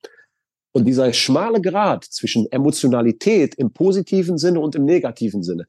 [0.72, 5.66] Und dieser schmale Grad zwischen Emotionalität im positiven Sinne und im negativen Sinne,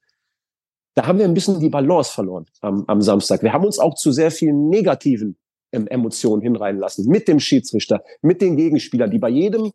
[0.93, 3.41] da haben wir ein bisschen die Balance verloren am, am Samstag.
[3.43, 5.37] Wir haben uns auch zu sehr vielen negativen
[5.71, 7.07] ähm, Emotionen hinreihen lassen.
[7.07, 9.71] Mit dem Schiedsrichter, mit den Gegenspielern, die bei jedem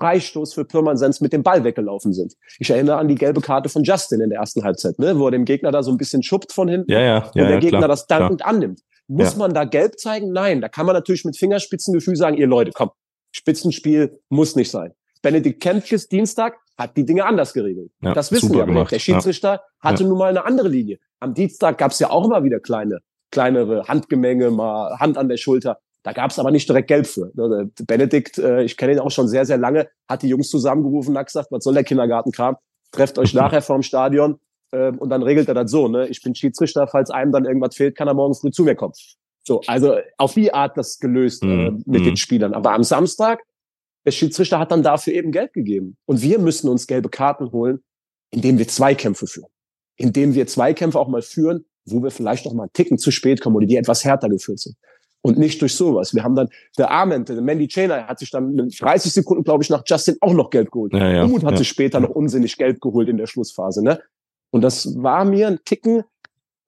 [0.00, 2.34] Freistoß für Pirmansens mit dem Ball weggelaufen sind.
[2.58, 5.30] Ich erinnere an die gelbe Karte von Justin in der ersten Halbzeit, ne, wo er
[5.32, 7.58] dem Gegner da so ein bisschen schuppt von hinten ja, ja, ja, und der ja,
[7.60, 8.80] Gegner klar, das dankend annimmt.
[9.08, 9.38] Muss Ja.
[9.38, 10.32] man da gelb zeigen?
[10.32, 12.90] Nein, da kann man natürlich mit Fingerspitzengefühl sagen, ihr Leute, komm,
[13.38, 14.92] Spitzenspiel muss nicht sein.
[15.22, 17.90] Benedikt Kempkes Dienstag hat die Dinge anders geregelt.
[18.00, 18.64] Ja, das wissen wir.
[18.64, 20.98] gemacht, Der Schiedsrichter hatte nun mal eine andere Linie.
[21.20, 25.36] Am Dienstag gab es ja auch immer wieder kleine, kleinere Handgemenge, mal Hand an der
[25.36, 25.78] Schulter.
[26.04, 27.32] Da gab es aber nicht direkt Gelb für.
[27.34, 31.10] Ne, Benedikt, äh, ich kenne ihn auch schon sehr, sehr lange, hat die Jungs zusammengerufen
[31.10, 32.56] und hat gesagt, was soll der Kindergartenkram?
[32.92, 34.38] Trefft euch nachher vorm Stadion
[34.72, 35.88] ähm, und dann regelt er das so.
[35.88, 36.06] Ne?
[36.06, 38.94] Ich bin Schiedsrichter, falls einem dann irgendwas fehlt, kann er morgen früh zu mir kommen.
[39.48, 41.82] So, also auf die Art das gelöst äh, Mhm.
[41.86, 42.04] mit Mhm.
[42.04, 42.52] den Spielern.
[42.52, 43.40] Aber am Samstag,
[44.04, 45.96] der Schiedsrichter hat dann dafür eben Geld gegeben.
[46.04, 47.82] Und wir müssen uns gelbe Karten holen,
[48.30, 49.48] indem wir Zweikämpfe führen.
[49.96, 53.40] Indem wir Zweikämpfe auch mal führen, wo wir vielleicht noch mal einen Ticken zu spät
[53.40, 54.76] kommen oder die etwas härter geführt sind.
[55.22, 56.14] Und nicht durch sowas.
[56.14, 59.64] Wir haben dann, der Arment, der Mandy Chainer hat sich dann in 30 Sekunden, glaube
[59.64, 60.92] ich, nach Justin auch noch gelb geholt.
[60.92, 61.56] Ja, ja, Umut hat ja.
[61.56, 63.82] sich später noch unsinnig gelb geholt in der Schlussphase.
[63.82, 63.98] Ne?
[64.50, 66.04] Und das war mir ein Ticken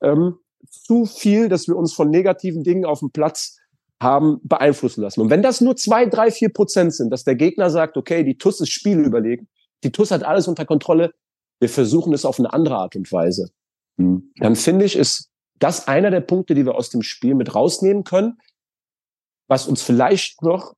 [0.03, 0.37] ähm,
[0.71, 3.59] zu viel, dass wir uns von negativen Dingen auf dem Platz
[4.01, 5.21] haben beeinflussen lassen.
[5.21, 8.39] Und wenn das nur zwei, drei, vier Prozent sind, dass der Gegner sagt, okay, die
[8.39, 9.49] TUS ist Spiel überlegen,
[9.85, 11.13] die TUS hat alles unter Kontrolle,
[11.59, 13.51] wir versuchen es auf eine andere Art und Weise,
[13.99, 18.05] dann finde ich, ist das einer der Punkte, die wir aus dem Spiel mit rausnehmen
[18.05, 18.39] können,
[19.47, 20.75] was uns vielleicht noch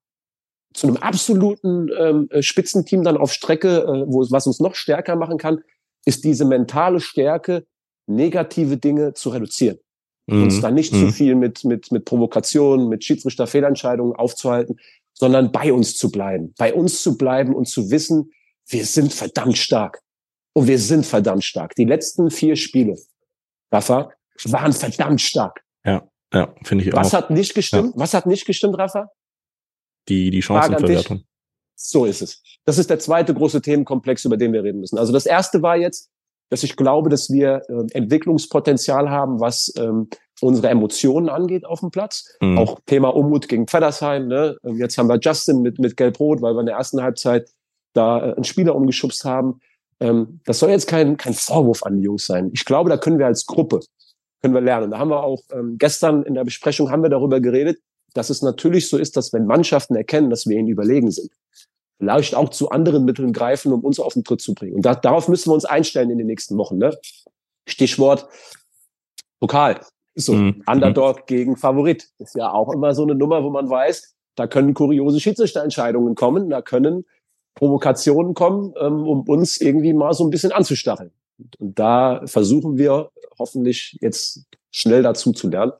[0.74, 5.16] zu einem absoluten ähm, äh, Spitzenteam dann auf Strecke, äh, wo, was uns noch stärker
[5.16, 5.62] machen kann,
[6.04, 7.66] ist diese mentale Stärke,
[8.06, 9.78] negative Dinge zu reduzieren.
[10.28, 10.60] Uns Mhm.
[10.62, 11.00] da nicht Mhm.
[11.06, 14.76] zu viel mit, mit, mit Provokationen, mit Schiedsrichter-Fehlentscheidungen aufzuhalten,
[15.14, 16.54] sondern bei uns zu bleiben.
[16.56, 18.32] Bei uns zu bleiben und zu wissen,
[18.68, 20.00] wir sind verdammt stark.
[20.54, 21.74] Und wir sind verdammt stark.
[21.74, 22.96] Die letzten vier Spiele,
[23.72, 24.12] Rafa,
[24.44, 25.62] waren verdammt stark.
[26.34, 27.18] Ja, finde ich Was auch.
[27.18, 27.92] hat nicht gestimmt?
[27.96, 29.10] Was hat nicht gestimmt, Rafa?
[30.08, 30.40] Die, die.
[30.40, 31.24] Chancenverwertung.
[31.74, 32.42] So ist es.
[32.64, 34.96] Das ist der zweite große Themenkomplex, über den wir reden müssen.
[34.98, 36.10] Also das erste war jetzt,
[36.52, 40.08] dass ich glaube, dass wir äh, Entwicklungspotenzial haben, was ähm,
[40.42, 42.36] unsere Emotionen angeht auf dem Platz.
[42.42, 42.58] Mhm.
[42.58, 44.28] Auch Thema Unmut gegen Feddersheim.
[44.28, 44.58] Ne?
[44.62, 47.48] Ähm, Jetzt haben wir Justin mit, mit Gelb-Rot, weil wir in der ersten Halbzeit
[47.94, 49.60] da äh, einen Spieler umgeschubst haben.
[49.98, 52.50] Ähm, das soll jetzt kein, kein Vorwurf an die Jungs sein.
[52.52, 53.80] Ich glaube, da können wir als Gruppe
[54.42, 54.90] können wir lernen.
[54.90, 57.78] Da haben wir auch ähm, gestern in der Besprechung haben wir darüber geredet,
[58.12, 61.30] dass es natürlich so ist, dass wenn Mannschaften erkennen, dass wir ihnen überlegen sind,
[62.02, 64.74] vielleicht auch zu anderen Mitteln greifen, um uns auf den Tritt zu bringen.
[64.74, 66.76] Und da, darauf müssen wir uns einstellen in den nächsten Wochen.
[66.76, 66.98] Ne?
[67.68, 68.26] Stichwort
[69.38, 69.80] Pokal.
[70.16, 70.64] So, Mhm.
[70.66, 72.08] Underdog gegen Favorit.
[72.18, 76.50] Ist ja auch immer so eine Nummer, wo man weiß, da können kuriose Schiedsrichterentscheidungen kommen,
[76.50, 77.04] da können
[77.54, 81.12] Provokationen kommen, ähm, um uns irgendwie mal so ein bisschen anzustacheln.
[81.38, 85.72] Und, und da versuchen wir hoffentlich jetzt schnell dazu zu lernen,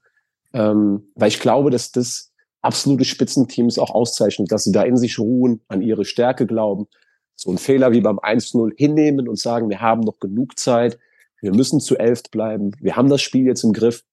[0.52, 2.31] ähm, weil ich glaube, dass das
[2.62, 6.86] absolute Spitzenteams auch auszeichnet, dass sie da in sich ruhen, an ihre Stärke glauben,
[7.36, 10.98] so einen Fehler wie beim 1-0 hinnehmen und sagen, wir haben noch genug Zeit,
[11.40, 14.04] wir müssen zu elft bleiben, wir haben das Spiel jetzt im Griff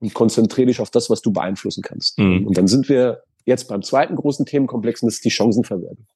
[0.00, 2.18] und konzentriere dich auf das, was du beeinflussen kannst.
[2.18, 2.46] Mhm.
[2.46, 6.06] Und dann sind wir jetzt beim zweiten großen Themenkomplex und das ist die Chancenverwertung.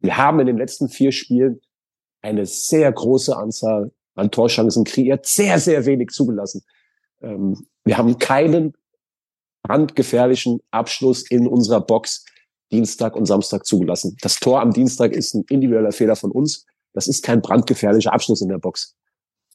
[0.00, 1.60] Wir haben in den letzten vier Spielen
[2.20, 6.62] eine sehr große Anzahl an Torchancen kreiert, sehr, sehr wenig zugelassen.
[7.22, 8.74] Ähm, wir haben keinen
[9.62, 12.24] brandgefährlichen Abschluss in unserer Box
[12.72, 14.16] Dienstag und Samstag zugelassen.
[14.22, 16.66] Das Tor am Dienstag ist ein individueller Fehler von uns.
[16.92, 18.94] Das ist kein brandgefährlicher Abschluss in der Box.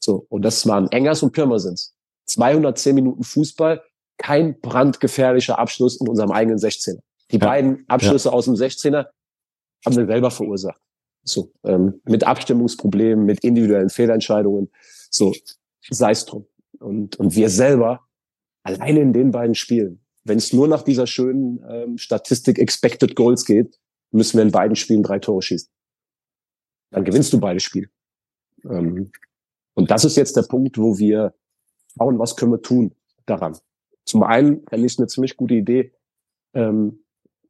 [0.00, 0.26] So.
[0.28, 1.94] Und das waren Engers und Pirmasens.
[2.26, 3.82] 210 Minuten Fußball,
[4.18, 7.00] kein brandgefährlicher Abschluss in unserem eigenen 16er.
[7.30, 7.46] Die Ja.
[7.46, 9.06] beiden Abschlüsse aus dem 16er
[9.84, 10.80] haben wir selber verursacht.
[11.22, 14.70] So, ähm, mit Abstimmungsproblemen, mit individuellen Fehlentscheidungen.
[15.10, 15.34] So,
[15.90, 16.46] sei es drum.
[16.78, 18.05] Und, und wir selber,
[18.66, 23.44] alleine in den beiden Spielen, wenn es nur nach dieser schönen ähm, Statistik Expected Goals
[23.44, 23.78] geht,
[24.10, 25.68] müssen wir in beiden Spielen drei Tore schießen.
[26.90, 27.88] Dann gewinnst du beide Spiele.
[28.64, 29.12] Ähm,
[29.74, 31.34] und das ist jetzt der Punkt, wo wir
[31.96, 32.92] schauen, was können wir tun
[33.26, 33.56] daran.
[34.04, 35.92] Zum einen fände ich eine ziemlich gute Idee,
[36.54, 37.04] ähm,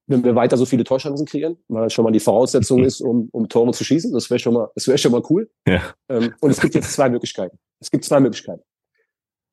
[0.06, 3.28] wenn wir weiter so viele Torchancen kreieren, weil das schon mal die Voraussetzung ist, um,
[3.32, 4.12] um Tore zu schießen.
[4.12, 5.50] Das wäre schon mal, das wäre schon mal cool.
[5.66, 5.82] Ja.
[6.08, 7.58] Ähm, und es gibt jetzt zwei Möglichkeiten.
[7.80, 8.62] Es gibt zwei Möglichkeiten.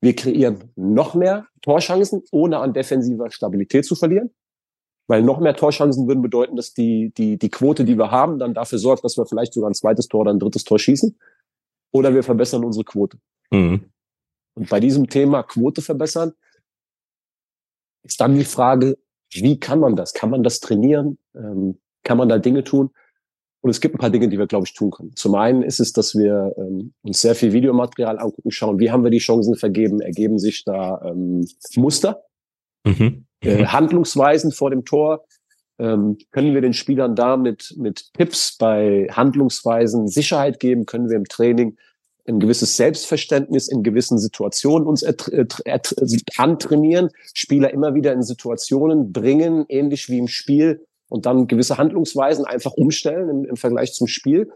[0.04, 4.34] Wir kreieren noch mehr Torchancen, ohne an defensiver Stabilität zu verlieren.
[5.06, 8.52] Weil noch mehr Torchancen würden bedeuten, dass die, die, die Quote, die wir haben, dann
[8.52, 11.18] dafür sorgt, dass wir vielleicht sogar ein zweites Tor oder ein drittes Tor schießen.
[11.90, 13.16] Oder wir verbessern unsere Quote.
[13.50, 13.86] Mhm.
[14.52, 16.34] Und bei diesem Thema Quote verbessern
[18.02, 18.98] ist dann die Frage,
[19.32, 20.12] wie kann man das?
[20.12, 21.16] Kann man das trainieren?
[21.34, 22.90] Ähm, kann man da Dinge tun?
[23.64, 25.16] Und es gibt ein paar Dinge, die wir, glaube ich, tun können.
[25.16, 29.04] Zum einen ist es, dass wir ähm, uns sehr viel Videomaterial angucken, schauen, wie haben
[29.04, 32.24] wir die Chancen vergeben, ergeben sich da ähm, Muster,
[32.84, 33.24] Mhm.
[33.40, 35.24] äh, Handlungsweisen vor dem Tor.
[35.78, 40.84] Ähm, können wir den Spielern da mit, mit Tipps bei Handlungsweisen Sicherheit geben?
[40.84, 41.78] Können wir im Training
[42.28, 45.02] ein gewisses Selbstverständnis in gewissen Situationen uns
[46.36, 52.44] antrainieren, Spieler immer wieder in Situationen bringen, ähnlich wie im Spiel, und dann gewisse Handlungsweisen
[52.44, 54.50] einfach umstellen im, im Vergleich zum Spiel,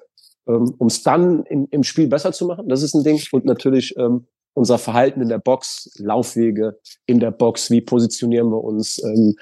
[0.46, 2.68] ähm, um es dann im, im Spiel besser zu machen.
[2.68, 3.20] Das ist ein Ding.
[3.32, 8.62] Und natürlich ähm, unser Verhalten in der Box, Laufwege in der Box, wie positionieren wir
[8.62, 9.36] uns, ähm,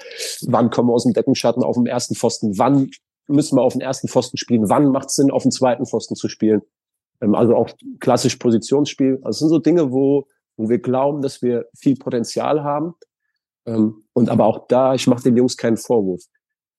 [0.47, 2.89] wann kommen wir aus dem Deckenschatten auf dem ersten Pfosten, wann
[3.27, 6.15] müssen wir auf den ersten Pfosten spielen, wann macht es Sinn, auf den zweiten Pfosten
[6.15, 6.61] zu spielen.
[7.21, 9.19] Ähm, also auch klassisch Positionsspiel.
[9.23, 12.93] Also es sind so Dinge, wo, wo wir glauben, dass wir viel Potenzial haben.
[13.65, 16.23] Ähm, und aber auch da, ich mache den Jungs keinen Vorwurf.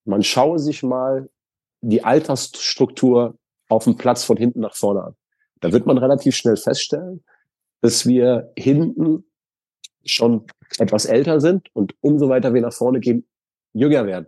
[0.09, 1.29] Man schaue sich mal
[1.83, 3.37] die Altersstruktur
[3.69, 5.15] auf dem Platz von hinten nach vorne an.
[5.61, 7.23] Da wird man relativ schnell feststellen,
[7.83, 9.25] dass wir hinten
[10.05, 10.47] schon
[10.79, 13.27] etwas älter sind und umso weiter wir nach vorne gehen,
[13.75, 14.27] jünger werden.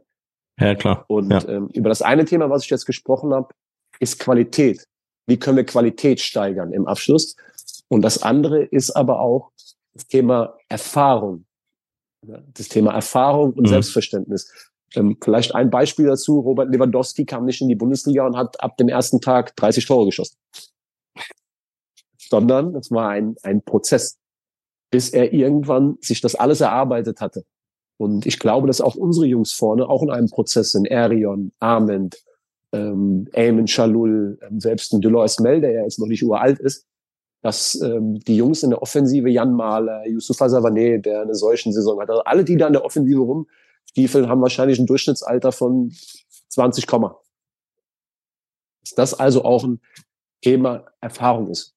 [0.58, 1.04] Ja, klar.
[1.08, 1.48] Und Ja.
[1.48, 3.48] ähm, über das eine Thema, was ich jetzt gesprochen habe,
[3.98, 4.86] ist Qualität.
[5.26, 7.36] Wie können wir Qualität steigern im Abschluss?
[7.88, 9.52] Und das andere ist aber auch
[9.94, 11.46] das Thema Erfahrung.
[12.22, 13.68] Das Thema Erfahrung und Mhm.
[13.68, 14.69] Selbstverständnis.
[14.94, 16.40] Ähm, vielleicht ein Beispiel dazu.
[16.40, 20.06] Robert Lewandowski kam nicht in die Bundesliga und hat ab dem ersten Tag 30 Tore
[20.06, 20.36] geschossen.
[22.18, 24.18] Sondern es war ein, ein Prozess,
[24.90, 27.44] bis er irgendwann sich das alles erarbeitet hatte.
[27.98, 30.90] Und ich glaube, dass auch unsere Jungs vorne auch in einem Prozess sind.
[30.90, 32.16] Arion, Arment,
[32.72, 36.86] ähm, Eamon Shalul, ähm, selbst ein Dolores Mel, der ja jetzt noch nicht uralt ist,
[37.42, 42.00] dass ähm, die Jungs in der Offensive, Jan Mahler, Yusufa Savané, der eine solchen Saison
[42.00, 43.20] hat, also alle, die da in der Offensive
[43.90, 45.92] rumstiefeln, haben wahrscheinlich ein Durchschnittsalter von
[46.48, 47.18] 20, Komma.
[48.82, 49.80] Dass das also auch ein
[50.42, 51.74] Thema Erfahrung ist.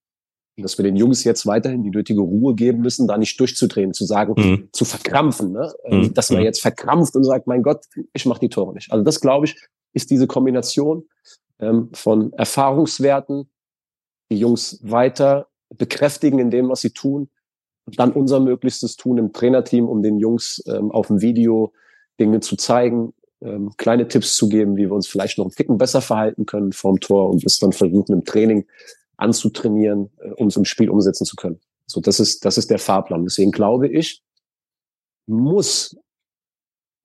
[0.55, 3.93] Und dass wir den Jungs jetzt weiterhin die nötige Ruhe geben müssen, da nicht durchzudrehen,
[3.93, 4.69] zu sagen, Mhm.
[4.71, 5.73] zu verkrampfen, ne?
[5.85, 6.13] Ähm, Mhm.
[6.13, 6.45] dass man Mhm.
[6.45, 8.91] jetzt verkrampft und sagt, mein Gott, ich mache die Tore nicht.
[8.91, 9.55] Also das, glaube ich,
[9.93, 11.07] ist diese Kombination
[11.59, 13.49] ähm, von Erfahrungswerten,
[14.31, 17.29] die Jungs weiter bekräftigen in dem, was sie tun,
[17.85, 21.73] und dann unser Möglichstes tun im Trainerteam, um den Jungs ähm, auf dem Video
[22.19, 25.77] Dinge zu zeigen, ähm, kleine Tipps zu geben, wie wir uns vielleicht noch ein Ticken
[25.77, 28.65] besser verhalten können vorm Tor und es dann versuchen im Training
[29.17, 31.59] anzutrainieren, äh, um es im Spiel umsetzen zu können.
[31.85, 33.23] So, das ist, das ist der Fahrplan.
[33.23, 34.23] Deswegen glaube ich,
[35.27, 35.97] muss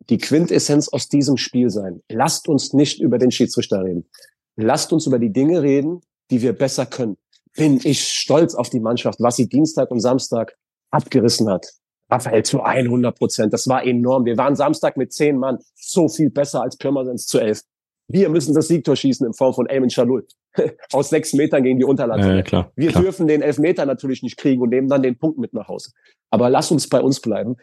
[0.08, 2.02] die Quintessenz aus diesem Spiel sein.
[2.08, 4.08] Lasst uns nicht über den Schiedsrichter reden.
[4.56, 7.16] Lasst uns über die Dinge reden, die wir besser können.
[7.54, 10.56] Bin ich stolz auf die Mannschaft, was sie Dienstag und Samstag
[10.90, 11.66] abgerissen hat.
[12.10, 13.52] Raphael zu 100 Prozent.
[13.52, 14.24] Das war enorm.
[14.24, 17.62] Wir waren Samstag mit zehn Mann so viel besser als Pirmasens zu elf.
[18.08, 20.26] Wir müssen das Siegtor schießen in Form von Eamon Shalul.
[20.92, 22.36] Aus sechs Metern gegen die Unterlatte.
[22.36, 22.72] Ja, klar.
[22.74, 23.02] Wir klar.
[23.02, 25.90] dürfen den Elfmeter natürlich nicht kriegen und nehmen dann den Punkt mit nach Hause.
[26.30, 27.56] Aber lass uns bei uns bleiben.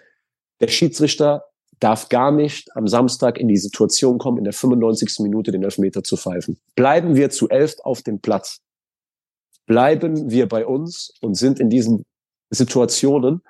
[0.62, 1.46] Der Schiedsrichter
[1.80, 5.20] darf gar nicht am Samstag in die Situation kommen, in der 95.
[5.20, 6.60] Minute den Elfmeter zu pfeifen.
[6.76, 8.62] Bleiben wir zu elf auf dem Platz.
[9.66, 12.06] Bleiben wir bei uns und sind in diesen
[12.52, 13.42] Situationen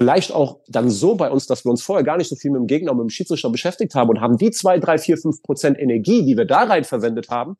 [0.00, 2.60] vielleicht auch dann so bei uns, dass wir uns vorher gar nicht so viel mit
[2.60, 5.42] dem Gegner und mit dem Schiedsrichter beschäftigt haben und haben die zwei, drei, vier, fünf
[5.42, 7.58] Prozent Energie, die wir da rein verwendet haben,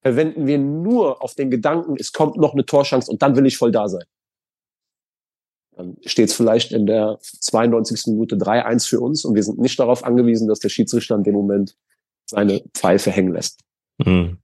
[0.00, 3.58] verwenden wir nur auf den Gedanken, es kommt noch eine Torschance und dann will ich
[3.58, 4.04] voll da sein.
[5.72, 8.06] Dann steht es vielleicht in der 92.
[8.06, 11.34] Minute 3-1 für uns und wir sind nicht darauf angewiesen, dass der Schiedsrichter in dem
[11.34, 11.76] Moment
[12.24, 13.60] seine Pfeife hängen lässt.
[13.98, 14.38] Mhm.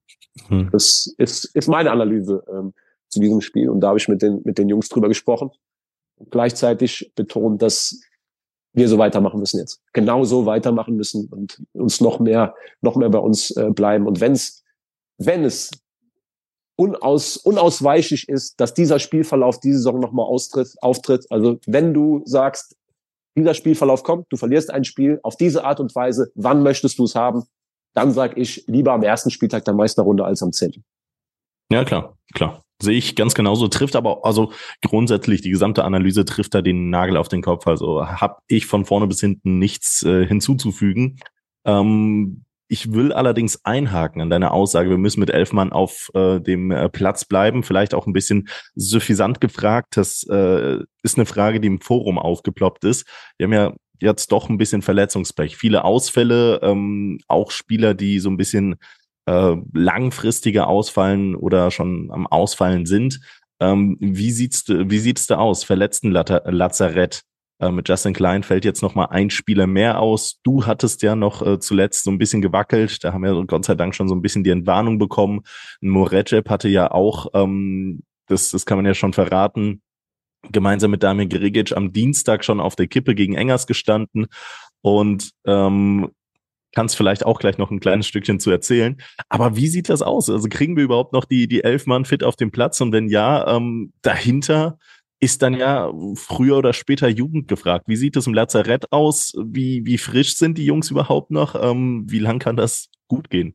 [0.51, 0.68] Mhm.
[0.71, 2.75] Das ist, ist meine Analyse ähm,
[3.09, 5.51] zu diesem Spiel und da habe ich mit den, mit den Jungs drüber gesprochen
[6.31, 8.01] gleichzeitig betont, dass
[8.75, 9.81] wir so weitermachen müssen jetzt.
[9.93, 14.07] Genau so weitermachen müssen und uns noch mehr, noch mehr bei uns äh, bleiben.
[14.07, 14.63] Und wenn's,
[15.19, 15.71] wenn es
[16.77, 22.77] unaus, unausweichlich ist, dass dieser Spielverlauf diese Saison nochmal austritt, auftritt, also wenn du sagst,
[23.37, 27.05] dieser Spielverlauf kommt, du verlierst ein Spiel auf diese Art und Weise, wann möchtest du
[27.05, 27.45] es haben?
[27.95, 30.85] Dann sag ich lieber am ersten Spieltag der Meisterrunde als am zehnten.
[31.73, 32.63] Ja, klar, klar.
[32.83, 34.53] Sehe ich ganz genauso, trifft aber, also
[34.85, 37.67] grundsätzlich, die gesamte Analyse trifft da den Nagel auf den Kopf.
[37.67, 41.19] Also habe ich von vorne bis hinten nichts äh, hinzuzufügen.
[41.65, 46.41] Ähm, ich will allerdings einhaken an deine Aussage, wir müssen mit elf Mann auf äh,
[46.41, 47.63] dem äh, Platz bleiben.
[47.63, 49.97] Vielleicht auch ein bisschen suffisant gefragt.
[49.97, 53.07] Das äh, ist eine Frage, die im Forum aufgeploppt ist.
[53.39, 55.57] Wir haben ja jetzt doch ein bisschen Verletzungspech.
[55.57, 58.77] Viele Ausfälle, ähm, auch Spieler, die so ein bisschen
[59.27, 63.21] äh, langfristiger ausfallen oder schon am Ausfallen sind.
[63.61, 65.65] Ähm, wie sieht's, wie sieht's da aus?
[65.65, 67.23] Verletzten Lazarett.
[67.61, 70.41] Äh, mit Justin Klein fällt jetzt noch mal ein Spieler mehr aus.
[70.43, 73.05] Du hattest ja noch äh, zuletzt so ein bisschen gewackelt.
[73.05, 75.43] Da haben wir Gott sei Dank schon so ein bisschen die Entwarnung bekommen.
[75.81, 79.81] Morecep hatte ja auch, ähm, das, das kann man ja schon verraten,
[80.51, 84.27] gemeinsam mit Damir Gerigic am Dienstag schon auf der Kippe gegen Engers gestanden.
[84.81, 86.11] Und ähm,
[86.75, 88.97] kannst vielleicht auch gleich noch ein kleines Stückchen zu erzählen.
[89.29, 90.31] Aber wie sieht das aus?
[90.31, 92.81] Also kriegen wir überhaupt noch die, die elf Mann fit auf dem Platz?
[92.81, 94.79] Und wenn ja, ähm, dahinter
[95.23, 97.85] ist dann ja früher oder später Jugend gefragt.
[97.87, 99.33] Wie sieht es im Lazarett aus?
[99.41, 101.55] Wie, wie frisch sind die Jungs überhaupt noch?
[101.55, 103.55] Ähm, wie lang kann das gut gehen?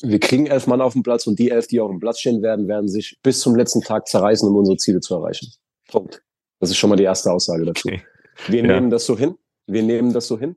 [0.00, 2.40] Wir kriegen elf Mann auf dem Platz und die elf, die auf dem Platz stehen
[2.40, 5.50] werden, werden sich bis zum letzten Tag zerreißen, um unsere Ziele zu erreichen.
[5.88, 6.22] Punkt.
[6.60, 7.88] Das ist schon mal die erste Aussage dazu.
[7.88, 8.02] Okay.
[8.46, 8.74] Wir ja.
[8.74, 9.34] nehmen das so hin.
[9.66, 10.54] Wir nehmen das so hin.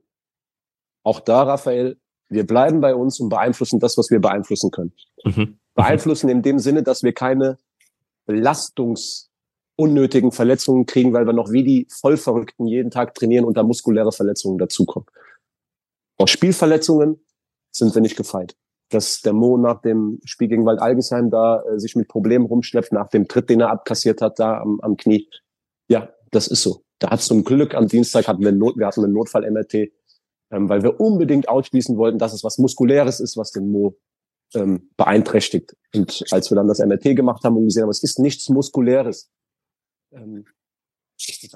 [1.02, 4.92] Auch da, Raphael, wir bleiben bei uns und beeinflussen das, was wir beeinflussen können.
[5.24, 5.58] Mhm.
[5.74, 7.58] Beeinflussen in dem Sinne, dass wir keine
[8.26, 14.12] belastungsunnötigen Verletzungen kriegen, weil wir noch wie die Vollverrückten jeden Tag trainieren und da muskuläre
[14.12, 15.06] Verletzungen dazukommen.
[16.18, 17.20] Aus Spielverletzungen
[17.72, 18.56] sind wir nicht gefeit.
[18.90, 22.92] Dass der Mo nach dem Spiel gegen Wald Algesheim da äh, sich mit Problemen rumschleppt,
[22.92, 25.28] nach dem Tritt, den er abkassiert hat, da am, am Knie.
[25.88, 26.82] Ja, das ist so.
[26.98, 29.90] Da hat zum Glück am Dienstag hatten wir, Not, wir hatten einen Notfall-MRT
[30.50, 33.96] ähm, weil wir unbedingt ausschließen wollten, dass es was Muskuläres ist, was den Mo
[34.54, 35.76] ähm, beeinträchtigt.
[35.94, 39.30] Und als wir dann das MRT gemacht haben und gesehen haben, es ist nichts Muskuläres,
[40.12, 40.44] ähm,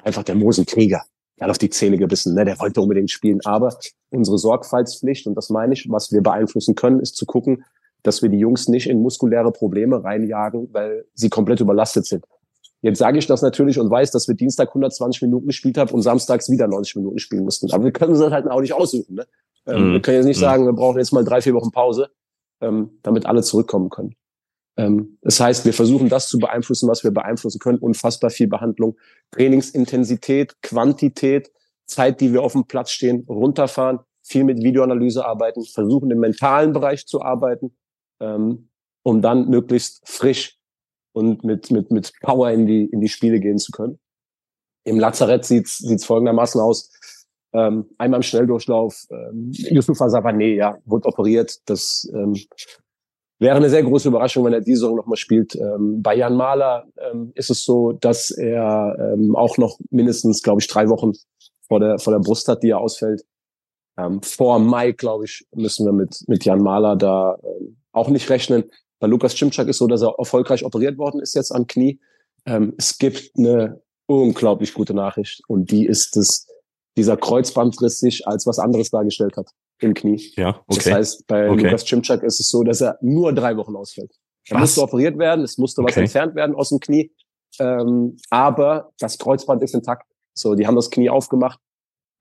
[0.03, 1.03] einfach der Mosenkrieger.
[1.39, 2.45] Der hat auf die Zähne gebissen, ne?
[2.45, 3.41] der wollte unbedingt spielen.
[3.45, 3.77] Aber
[4.11, 7.65] unsere Sorgfaltspflicht, und das meine ich, was wir beeinflussen können, ist zu gucken,
[8.05, 12.25] dass wir die Jungs nicht in muskuläre Probleme reinjagen, weil sie komplett überlastet sind.
[12.85, 16.03] Jetzt sage ich das natürlich und weiß, dass wir Dienstag 120 Minuten gespielt haben und
[16.03, 17.73] samstags wieder 90 Minuten spielen mussten.
[17.73, 19.15] Aber wir können uns das halt auch nicht aussuchen.
[19.15, 19.27] Ne?
[19.67, 19.93] Ähm, mhm.
[19.95, 20.43] Wir können jetzt nicht mhm.
[20.43, 22.11] sagen, wir brauchen jetzt mal drei, vier Wochen Pause,
[22.61, 24.15] ähm, damit alle zurückkommen können.
[24.77, 27.79] Ähm, das heißt, wir versuchen das zu beeinflussen, was wir beeinflussen können.
[27.79, 28.99] Unfassbar viel Behandlung,
[29.31, 31.51] Trainingsintensität, Quantität,
[31.87, 36.75] Zeit, die wir auf dem Platz stehen, runterfahren, viel mit Videoanalyse arbeiten, versuchen im mentalen
[36.75, 37.75] Bereich zu arbeiten,
[38.21, 38.69] ähm,
[39.03, 40.59] um dann möglichst frisch
[41.15, 43.99] und mit, mit, mit Power in die, in die Spiele gehen zu können.
[44.85, 46.91] Im Lazarett sieht's sieht's folgendermaßen aus.
[47.55, 51.57] Ähm, einmal im Schnelldurchlauf, ähm, Yusufa Savané, ja, wurde operiert.
[51.67, 52.35] Das ähm,
[53.39, 55.55] wäre eine sehr große Überraschung, wenn er diese Saison nochmal spielt.
[55.55, 60.61] Ähm, bei Jan Mahler ähm, ist es so, dass er ähm, auch noch mindestens, glaube
[60.61, 61.13] ich, drei Wochen
[61.69, 63.25] vor der, vor der Brust hat, die er ausfällt.
[63.97, 68.29] Ähm, vor Mai, glaube ich, müssen wir mit, mit Jan Mahler da ähm, auch nicht
[68.31, 68.65] rechnen.
[69.05, 72.01] Bei Lukas Cimczak ist so, dass er erfolgreich operiert worden ist jetzt am Knie.
[72.47, 76.47] Ähm, es gibt eine unglaublich gute Nachricht und die ist, dass
[76.97, 80.33] dieser Kreuzbandriss sich als was anderes dargestellt hat im Knie.
[80.37, 80.81] Ja, okay.
[80.85, 81.65] Das heißt, bei okay.
[81.65, 84.11] Lukas Cimczak ist es so, dass er nur drei Wochen ausfällt.
[84.49, 84.63] Er was?
[84.63, 85.91] musste operiert werden, es musste okay.
[85.91, 87.13] was entfernt werden aus dem Knie,
[87.59, 90.11] ähm, aber das Kreuzband ist intakt.
[90.33, 91.61] So, die haben das Knie aufgemacht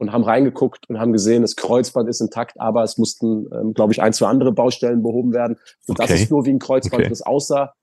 [0.03, 3.93] und haben reingeguckt und haben gesehen, das Kreuzband ist intakt, aber es mussten, ähm, glaube
[3.93, 5.57] ich, ein, zwei andere Baustellen behoben werden.
[5.87, 6.09] Und okay.
[6.09, 7.09] das ist nur wie ein Kreuzband, okay.
[7.09, 7.73] das aussah.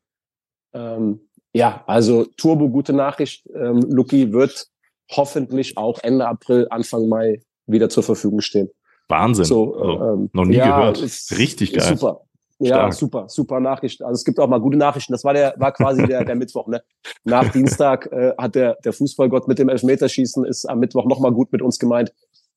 [0.74, 3.48] Ähm, ja, also Turbo, gute Nachricht.
[3.54, 4.66] Ähm, Luki wird
[5.10, 8.68] hoffentlich auch Ende April, Anfang Mai wieder zur Verfügung stehen.
[9.08, 9.46] Wahnsinn.
[9.46, 11.00] So, oh, ähm, noch nie ja, gehört.
[11.00, 11.96] Ist, Richtig geil.
[11.96, 12.20] Super.
[12.60, 12.94] Ja, Stark.
[12.94, 14.02] super, super Nachricht.
[14.02, 15.12] Also es gibt auch mal gute Nachrichten.
[15.12, 16.66] Das war der, war quasi der, der Mittwoch.
[16.68, 16.82] Ne?
[17.24, 21.50] Nach Dienstag äh, hat der, der Fußballgott mit dem Elfmeterschießen ist am Mittwoch nochmal gut
[21.52, 22.12] mit uns gemeint.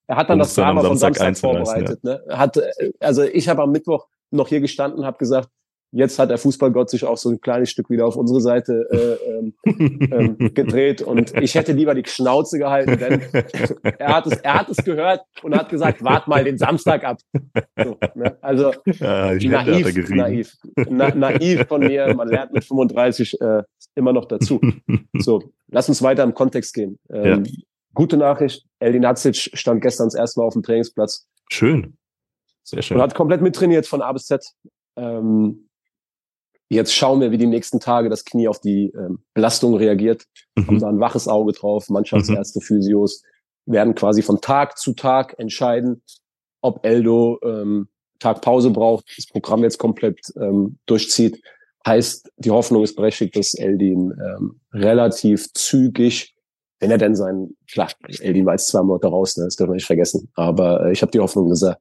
[0.07, 2.01] Er hat dann Und das Drama von Samstag vorbereitet.
[2.03, 2.19] Ja.
[2.27, 2.37] Ne?
[2.37, 5.49] Hat, äh, also ich habe am Mittwoch noch hier gestanden, habe gesagt,
[5.95, 9.29] Jetzt hat der Fußballgott sich auch so ein kleines Stück wieder auf unsere Seite äh,
[9.29, 9.53] ähm,
[10.11, 13.21] ähm, gedreht und ich hätte lieber die Schnauze gehalten, denn
[13.99, 17.19] er hat es, er hat es gehört und hat gesagt, wart mal den Samstag ab.
[17.77, 18.35] So, ne?
[18.41, 20.57] Also ja, naiv, naiv,
[20.89, 22.11] na, naiv von mir.
[22.15, 23.61] Man lernt mit 35 äh,
[23.93, 24.59] immer noch dazu.
[25.19, 26.97] So, lass uns weiter im Kontext gehen.
[27.11, 27.51] Ähm, ja.
[27.93, 31.27] Gute Nachricht: Eldin Hatzic stand gestern das erste Mal auf dem Trainingsplatz.
[31.51, 31.97] Schön.
[32.63, 32.97] Sehr schön.
[32.97, 34.43] Und hat komplett mittrainiert von A bis Z.
[34.95, 35.69] Ähm,
[36.73, 40.25] Jetzt schauen wir, wie die nächsten Tage das Knie auf die ähm, Belastung reagiert.
[40.55, 40.67] Mhm.
[40.67, 41.89] Haben da ein waches Auge drauf.
[41.89, 42.63] Mannschaftsärzte, mhm.
[42.63, 43.23] Physios
[43.65, 46.03] werden quasi von Tag zu Tag entscheiden,
[46.61, 47.87] ob Eldo ähm,
[48.19, 51.41] Tag Pause braucht, das Programm jetzt komplett ähm, durchzieht
[51.85, 56.33] Heißt, die Hoffnung ist berechtigt, dass Eldin ähm, relativ zügig,
[56.79, 57.89] wenn er denn sein, klar,
[58.21, 61.01] Eldin war jetzt zwei Monate raus, ne, das dürfen wir nicht vergessen, aber äh, ich
[61.01, 61.77] habe die Hoffnung, dass er,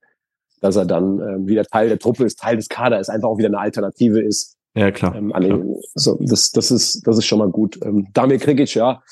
[0.61, 3.39] dass er dann ähm, wieder Teil der Truppe ist, Teil des Kader ist, einfach auch
[3.39, 4.57] wieder eine Alternative ist.
[4.75, 5.15] Ja, klar.
[5.15, 7.79] Ähm, den, so, das, das, ist, das ist schon mal gut.
[7.83, 9.03] Ähm, Damir Krigic, ja,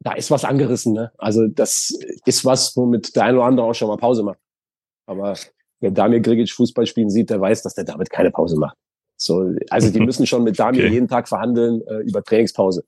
[0.00, 0.92] da ist was angerissen.
[0.92, 1.12] Ne?
[1.18, 4.38] Also das ist was, womit der eine oder andere auch schon mal Pause macht.
[5.06, 5.34] Aber
[5.80, 8.76] wer Damir Grigic Fußball spielen sieht, der weiß, dass der damit keine Pause macht.
[9.16, 10.92] So, also die müssen schon mit Damir okay.
[10.92, 12.84] jeden Tag verhandeln äh, über Trainingspause.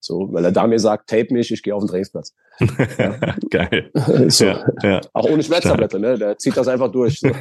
[0.00, 2.34] So, weil er Damir sagt, tape mich, ich gehe auf den Trainingsplatz.
[2.98, 3.16] Ja.
[3.50, 3.90] Geil.
[4.28, 4.44] So.
[4.44, 5.00] Ja, ja.
[5.12, 6.18] Auch ohne Schmerztablette, ne?
[6.18, 7.20] Der zieht das einfach durch.
[7.20, 7.30] So.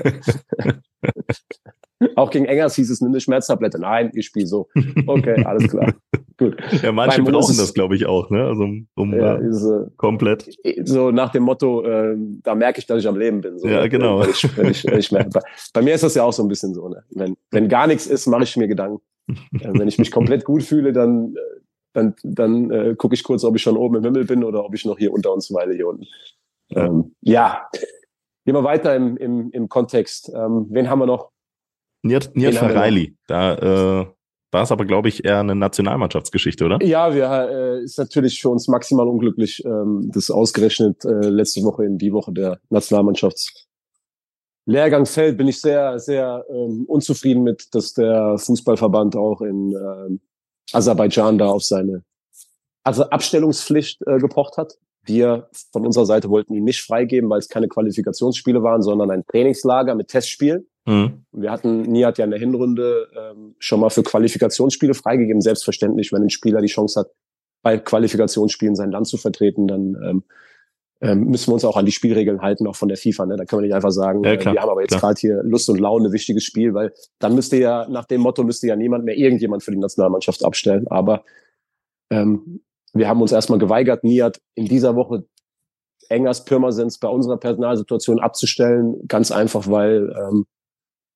[2.15, 3.79] Auch gegen Engers hieß es, nimm eine Schmerztablette.
[3.79, 4.69] Nein, ich spiele so.
[5.07, 5.93] Okay, alles klar.
[6.37, 6.55] Gut.
[6.83, 8.45] Ja, manche Beim brauchen das, glaube ich, auch, ne?
[8.45, 10.47] Also um ja, äh, diese, komplett.
[10.83, 13.57] So nach dem Motto, äh, da merke ich, dass ich am Leben bin.
[13.57, 14.21] So, ja, genau.
[14.21, 15.31] Wenn ich, wenn ich, wenn ich merke.
[15.31, 15.41] Bei,
[15.73, 17.03] bei, mir ist das ja auch so ein bisschen so, ne?
[17.09, 19.01] Wenn, wenn gar nichts ist, mache ich mir Gedanken.
[19.27, 19.33] äh,
[19.73, 21.56] wenn ich mich komplett gut fühle, dann, äh,
[21.97, 24.75] dann, dann äh, gucke ich kurz, ob ich schon oben im Himmel bin oder ob
[24.75, 26.05] ich noch hier unter uns weile hier unten.
[26.69, 27.67] Ähm, ja.
[28.45, 30.31] Gehen wir weiter im, im, im Kontext.
[30.33, 31.31] Ähm, wen haben wir noch?
[32.03, 34.05] Niert, Niert Fareili, da äh,
[34.51, 36.77] war es aber, glaube ich, eher eine Nationalmannschaftsgeschichte, oder?
[36.83, 41.83] Ja, wir äh, ist natürlich für uns maximal unglücklich, ähm, das ausgerechnet äh, letzte Woche
[41.83, 45.37] in die Woche der Nationalmannschaftslehrgang fällt.
[45.37, 50.19] Bin ich sehr, sehr ähm, unzufrieden mit, dass der Fußballverband auch in äh,
[50.73, 52.03] Aserbaidschan da auf seine
[52.83, 54.77] also Abstellungspflicht äh, gepocht hat.
[55.03, 59.25] Wir von unserer Seite wollten ihn nicht freigeben, weil es keine Qualifikationsspiele waren, sondern ein
[59.25, 60.67] Trainingslager mit Testspielen.
[60.85, 61.25] Mhm.
[61.31, 65.41] Wir hatten Nihat ja in der Hinrunde ähm, schon mal für Qualifikationsspiele freigegeben.
[65.41, 67.11] Selbstverständlich, wenn ein Spieler die Chance hat,
[67.61, 70.23] bei Qualifikationsspielen sein Land zu vertreten, dann ähm,
[71.01, 73.27] ähm, müssen wir uns auch an die Spielregeln halten, auch von der FIFA.
[73.27, 73.35] Ne?
[73.35, 75.69] Da können wir nicht einfach sagen, ja, klar, wir haben aber jetzt gerade hier Lust
[75.69, 79.15] und Laune, wichtiges Spiel, weil dann müsste ja, nach dem Motto müsste ja niemand mehr
[79.15, 80.87] irgendjemand für die Nationalmannschaft abstellen.
[80.87, 81.23] Aber
[82.09, 82.61] ähm,
[82.93, 85.25] wir haben uns erstmal geweigert, Niat in dieser Woche
[86.09, 89.07] Engers Pirmasens bei unserer Personalsituation abzustellen.
[89.07, 90.45] Ganz einfach, weil ähm,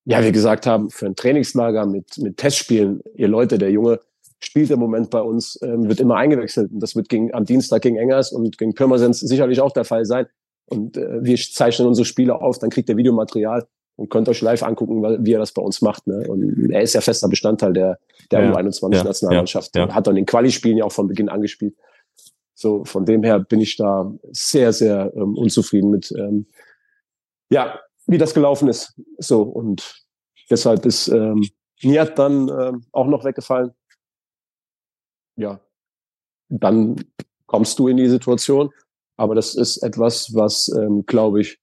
[0.04, 4.00] ja, wir gesagt haben, für ein Trainingslager mit, mit Testspielen, ihr Leute, der Junge
[4.44, 6.72] spielt im Moment bei uns, ähm, wird immer eingewechselt.
[6.72, 10.04] Und das wird gegen, am Dienstag gegen Engers und gegen Pirmasens sicherlich auch der Fall
[10.04, 10.26] sein.
[10.66, 13.66] Und äh, wir zeichnen unsere Spiele auf, dann kriegt ihr Videomaterial
[13.96, 16.06] und könnt euch live angucken, wie er das bei uns macht.
[16.06, 16.26] Ne?
[16.28, 17.98] Und er ist ja fester Bestandteil der,
[18.30, 19.76] der ja, U21-Nationalmannschaft.
[19.76, 21.76] Ja, ja, Hat dann den Quali-Spielen ja auch von Beginn angespielt.
[22.54, 26.46] So, von dem her bin ich da sehr, sehr ähm, unzufrieden mit, ähm,
[27.50, 29.00] ja, wie das gelaufen ist.
[29.18, 30.04] So, und
[30.50, 31.48] deshalb ist ähm,
[31.82, 33.72] Niat dann ähm, auch noch weggefallen.
[35.36, 35.60] Ja,
[36.48, 36.96] dann
[37.46, 38.70] kommst du in die Situation.
[39.16, 41.58] Aber das ist etwas, was, ähm, glaube ich,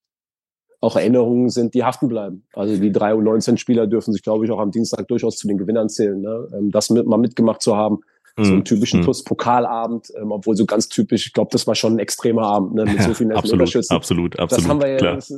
[0.82, 2.46] auch Erinnerungen sind, die haften bleiben.
[2.54, 5.90] Also die drei U19-Spieler dürfen sich, glaube ich, auch am Dienstag durchaus zu den Gewinnern
[5.90, 6.22] zählen.
[6.22, 6.48] Ne?
[6.54, 8.00] Ähm, das mit, mal mitgemacht zu haben,
[8.38, 8.44] mhm.
[8.46, 9.12] so einen typischen mhm.
[9.26, 12.86] Pokalabend, ähm, obwohl so ganz typisch, ich glaube, das war schon ein extremer Abend ne?
[12.86, 14.52] mit so vielen absolut, absolut, absolut.
[14.52, 15.34] Das haben wir ja, das,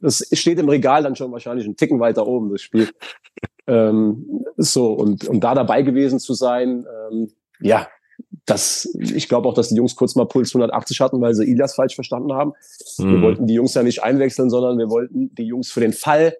[0.00, 2.88] das steht im Regal dann schon wahrscheinlich einen Ticken weiter oben, das Spiel.
[3.66, 7.88] ähm, so, und, und da dabei gewesen zu sein, ähm, ja,
[8.46, 11.74] das, ich glaube auch, dass die Jungs kurz mal Puls 180 hatten, weil sie Ilias
[11.74, 12.52] falsch verstanden haben.
[12.98, 13.12] Mhm.
[13.12, 16.36] Wir wollten die Jungs ja nicht einwechseln, sondern wir wollten die Jungs für den Fall,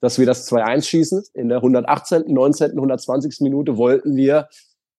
[0.00, 3.40] dass wir das 2-1 schießen, in der 118., 19., 120.
[3.40, 4.48] Minute wollten wir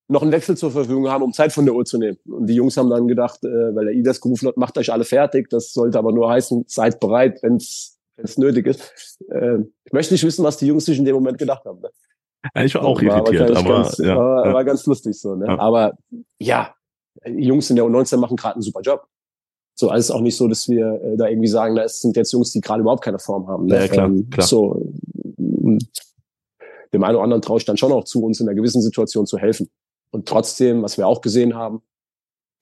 [0.08, 2.18] noch einen Wechsel zur Verfügung haben, um Zeit von der Uhr zu nehmen.
[2.26, 5.06] Und die Jungs haben dann gedacht, äh, weil der Ilias gerufen hat, macht euch alle
[5.06, 5.50] fertig.
[5.50, 7.98] Das sollte aber nur heißen, seid bereit, wenn es
[8.38, 9.20] nötig ist.
[9.30, 11.80] Äh, ich möchte nicht wissen, was die Jungs sich in dem Moment gedacht haben.
[11.80, 11.90] Ne?
[12.64, 14.54] Ich war auch war irritiert, aber ganz, ja, war, ja.
[14.54, 15.36] war, ganz lustig so.
[15.36, 15.46] Ne?
[15.48, 15.60] Ja.
[15.60, 15.94] Aber
[16.39, 16.74] ja,
[17.26, 19.06] Jungs in der U19 machen gerade einen super Job.
[19.76, 22.16] So, also es ist auch nicht so, dass wir äh, da irgendwie sagen, da sind
[22.16, 23.68] jetzt Jungs, die gerade überhaupt keine Form haben.
[23.68, 23.76] Ne?
[23.76, 24.46] Ja, klar, ähm, klar.
[24.46, 24.94] So,
[26.94, 29.26] dem einen oder anderen traue ich dann schon auch zu, uns in einer gewissen Situation
[29.26, 29.70] zu helfen.
[30.12, 31.82] Und trotzdem, was wir auch gesehen haben,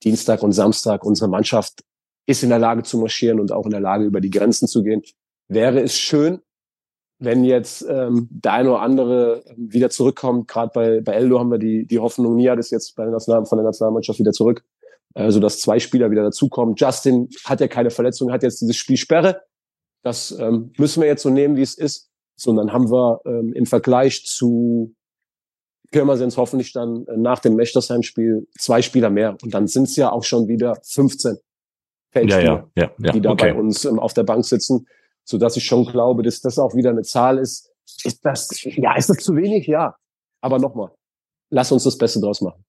[0.02, 1.82] Dienstag und Samstag, unsere Mannschaft
[2.26, 4.82] ist in der Lage zu marschieren und auch in der Lage, über die Grenzen zu
[4.82, 5.02] gehen.
[5.48, 6.40] Wäre es schön,
[7.20, 11.58] wenn jetzt ähm, der eine oder andere wieder zurückkommt, gerade bei, bei Eldo haben wir
[11.58, 14.64] die, die Hoffnung, Nia ist jetzt bei der National, von der Nationalmannschaft wieder zurück,
[15.14, 16.74] äh, dass zwei Spieler wieder dazukommen.
[16.76, 19.42] Justin hat ja keine Verletzung, hat jetzt dieses Spiel Sperre.
[20.02, 22.10] Das ähm, müssen wir jetzt so nehmen, wie es ist.
[22.36, 24.94] So, und dann haben wir ähm, im Vergleich zu
[25.90, 29.36] Pirmasens hoffentlich dann äh, nach dem Mechtersheim-Spiel zwei Spieler mehr.
[29.42, 31.36] Und dann sind es ja auch schon wieder 15
[32.12, 33.12] Feldspieler, ja, ja, ja, ja.
[33.12, 33.52] die da okay.
[33.52, 34.86] bei uns ähm, auf der Bank sitzen
[35.24, 37.70] so dass ich schon glaube, dass das auch wieder eine Zahl ist.
[38.04, 39.66] Ist das, ja, ist das zu wenig?
[39.66, 39.96] Ja.
[40.40, 40.90] Aber nochmal,
[41.50, 42.64] lass uns das Beste draus machen.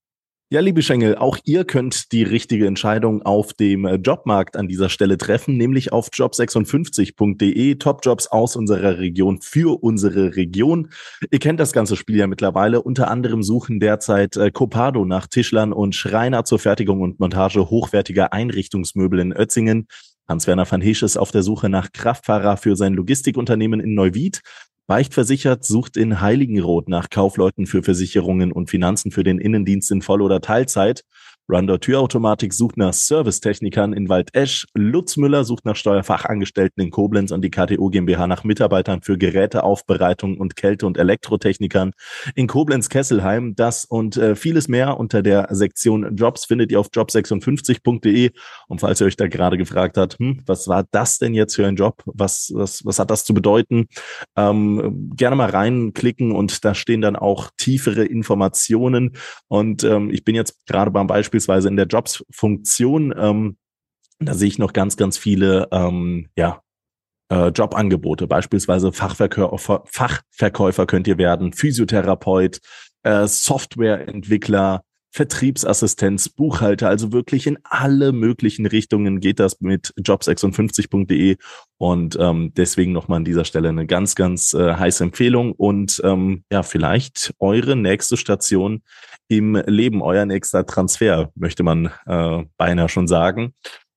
[0.53, 4.89] Ja, liebe Schengel, auch ihr könnt die richtige Entscheidung auf dem äh, Jobmarkt an dieser
[4.89, 10.89] Stelle treffen, nämlich auf job56.de, Topjobs aus unserer Region für unsere Region.
[11.31, 12.81] Ihr kennt das ganze Spiel ja mittlerweile.
[12.81, 18.33] Unter anderem suchen derzeit äh, Copado nach Tischlern und Schreiner zur Fertigung und Montage hochwertiger
[18.33, 19.87] Einrichtungsmöbel in Ötzingen.
[20.31, 24.41] Hans-Werner van Heesch ist auf der Suche nach Kraftfahrer für sein Logistikunternehmen in Neuwied.
[24.87, 30.21] Beichtversichert sucht in Heiligenroth nach Kaufleuten für Versicherungen und Finanzen für den Innendienst in Voll-
[30.21, 31.03] oder Teilzeit.
[31.51, 34.67] Rundor Türautomatik sucht nach Servicetechnikern in Waldesch.
[34.73, 40.37] Lutz Müller sucht nach Steuerfachangestellten in Koblenz und die KTO GmbH nach Mitarbeitern für Geräteaufbereitung
[40.37, 41.91] und Kälte- und Elektrotechnikern.
[42.35, 48.31] In Koblenz-Kesselheim das und äh, vieles mehr unter der Sektion Jobs findet ihr auf job56.de.
[48.69, 51.67] Und falls ihr euch da gerade gefragt habt, hm, was war das denn jetzt für
[51.67, 52.01] ein Job?
[52.05, 53.87] Was, was, was hat das zu bedeuten?
[54.37, 59.17] Ähm, gerne mal reinklicken und da stehen dann auch tiefere Informationen.
[59.49, 63.57] Und ähm, ich bin jetzt gerade beim Beispiel beispielsweise in der Jobs-Funktion, ähm,
[64.19, 66.61] da sehe ich noch ganz, ganz viele ähm, ja,
[67.31, 68.27] äh, Jobangebote.
[68.27, 72.59] Beispielsweise Fachverkäufer, Fachverkäufer könnt ihr werden, Physiotherapeut,
[73.03, 74.83] äh, Softwareentwickler,
[75.13, 81.35] Vertriebsassistenz, Buchhalter, also wirklich in alle möglichen Richtungen geht das mit job56.de
[81.77, 85.51] und ähm, deswegen nochmal an dieser Stelle eine ganz, ganz äh, heiße Empfehlung.
[85.51, 88.83] Und ähm, ja, vielleicht eure nächste Station
[89.31, 93.53] im Leben, euer nächster Transfer, möchte man äh, beinahe schon sagen.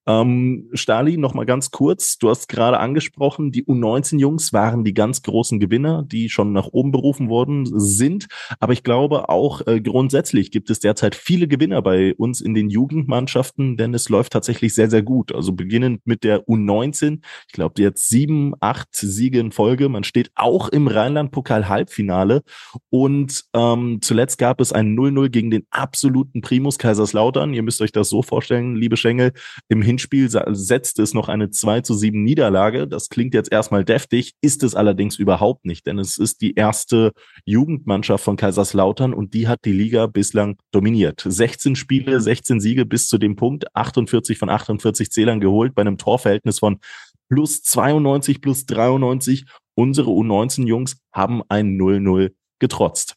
[0.07, 2.19] Ähm, Stali, noch mal ganz kurz.
[2.19, 6.91] Du hast gerade angesprochen, die U19-Jungs waren die ganz großen Gewinner, die schon nach oben
[6.91, 8.27] berufen worden sind.
[8.61, 12.69] Aber ich glaube auch äh, grundsätzlich gibt es derzeit viele Gewinner bei uns in den
[12.69, 15.35] Jugendmannschaften, denn es läuft tatsächlich sehr, sehr gut.
[15.35, 17.21] Also beginnend mit der U19.
[17.47, 19.89] Ich glaube, jetzt sieben, acht Siege in Folge.
[19.89, 22.43] Man steht auch im Rheinland-Pokal-Halbfinale.
[22.91, 27.55] Und ähm, zuletzt gab es ein 0-0 gegen den absoluten Primus Kaiserslautern.
[27.55, 29.33] Ihr müsst euch das so vorstellen, liebe Schengel.
[29.69, 32.89] Im Hinspiel setzte es noch eine 2 zu 7 Niederlage.
[32.89, 37.13] Das klingt jetzt erstmal deftig, ist es allerdings überhaupt nicht, denn es ist die erste
[37.45, 41.25] Jugendmannschaft von Kaiserslautern und die hat die Liga bislang dominiert.
[41.25, 45.99] 16 Spiele, 16 Siege bis zu dem Punkt, 48 von 48 Zählern geholt bei einem
[45.99, 46.81] Torverhältnis von
[47.29, 49.45] plus 92 plus 93.
[49.77, 53.15] Unsere U19-Jungs haben ein 0-0 getrotzt.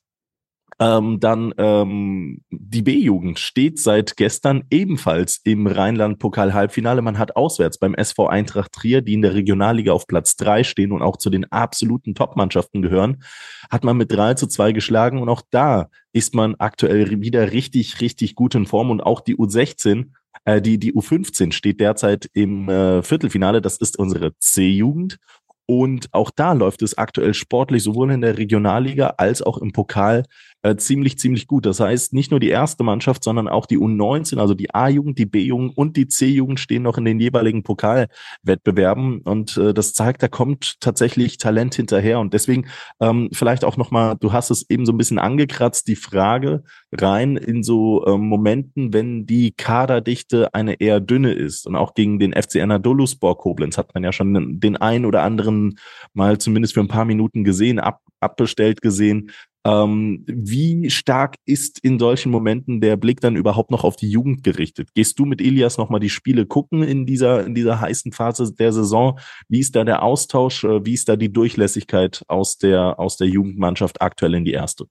[0.80, 7.02] Ähm, dann ähm, die B-Jugend steht seit gestern ebenfalls im Rheinland-Pokal-Halbfinale.
[7.02, 10.92] Man hat auswärts beim SV Eintracht Trier, die in der Regionalliga auf Platz drei stehen
[10.92, 13.24] und auch zu den absoluten Top-Mannschaften gehören,
[13.72, 15.20] hat man mit 3 zu 2 geschlagen.
[15.20, 18.92] Und auch da ist man aktuell wieder richtig, richtig gut in Form.
[18.92, 20.12] Und auch die U16
[20.46, 23.62] äh, die, die U15 steht derzeit im äh, Viertelfinale.
[23.62, 25.18] Das ist unsere C-Jugend.
[25.66, 30.24] Und auch da läuft es aktuell sportlich sowohl in der Regionalliga als auch im Pokal
[30.68, 31.66] äh, ziemlich, ziemlich gut.
[31.66, 35.26] Das heißt, nicht nur die erste Mannschaft, sondern auch die U19, also die A-Jugend, die
[35.26, 39.22] B-Jugend und die C-Jugend stehen noch in den jeweiligen Pokalwettbewerben.
[39.22, 42.20] Und äh, das zeigt, da kommt tatsächlich Talent hinterher.
[42.20, 42.68] Und deswegen
[43.00, 47.38] ähm, vielleicht auch nochmal, du hast es eben so ein bisschen angekratzt, die Frage rein
[47.38, 51.66] in so ähm, Momenten, wenn die Kaderdichte eine eher dünne ist.
[51.66, 55.80] Und auch gegen den FC Anadoluspor Koblenz hat man ja schon den einen oder anderen
[56.14, 59.32] mal zumindest für ein paar Minuten gesehen, ab, abbestellt gesehen.
[59.68, 64.44] Ähm, wie stark ist in solchen Momenten der Blick dann überhaupt noch auf die Jugend
[64.46, 64.94] gerichtet?
[64.94, 68.72] Gehst du mit Elias nochmal die Spiele gucken in dieser, in dieser heißen Phase der
[68.72, 69.20] Saison?
[69.50, 70.64] Wie ist da der Austausch?
[70.64, 74.86] Äh, wie ist da die Durchlässigkeit aus der, aus der Jugendmannschaft aktuell in die erste?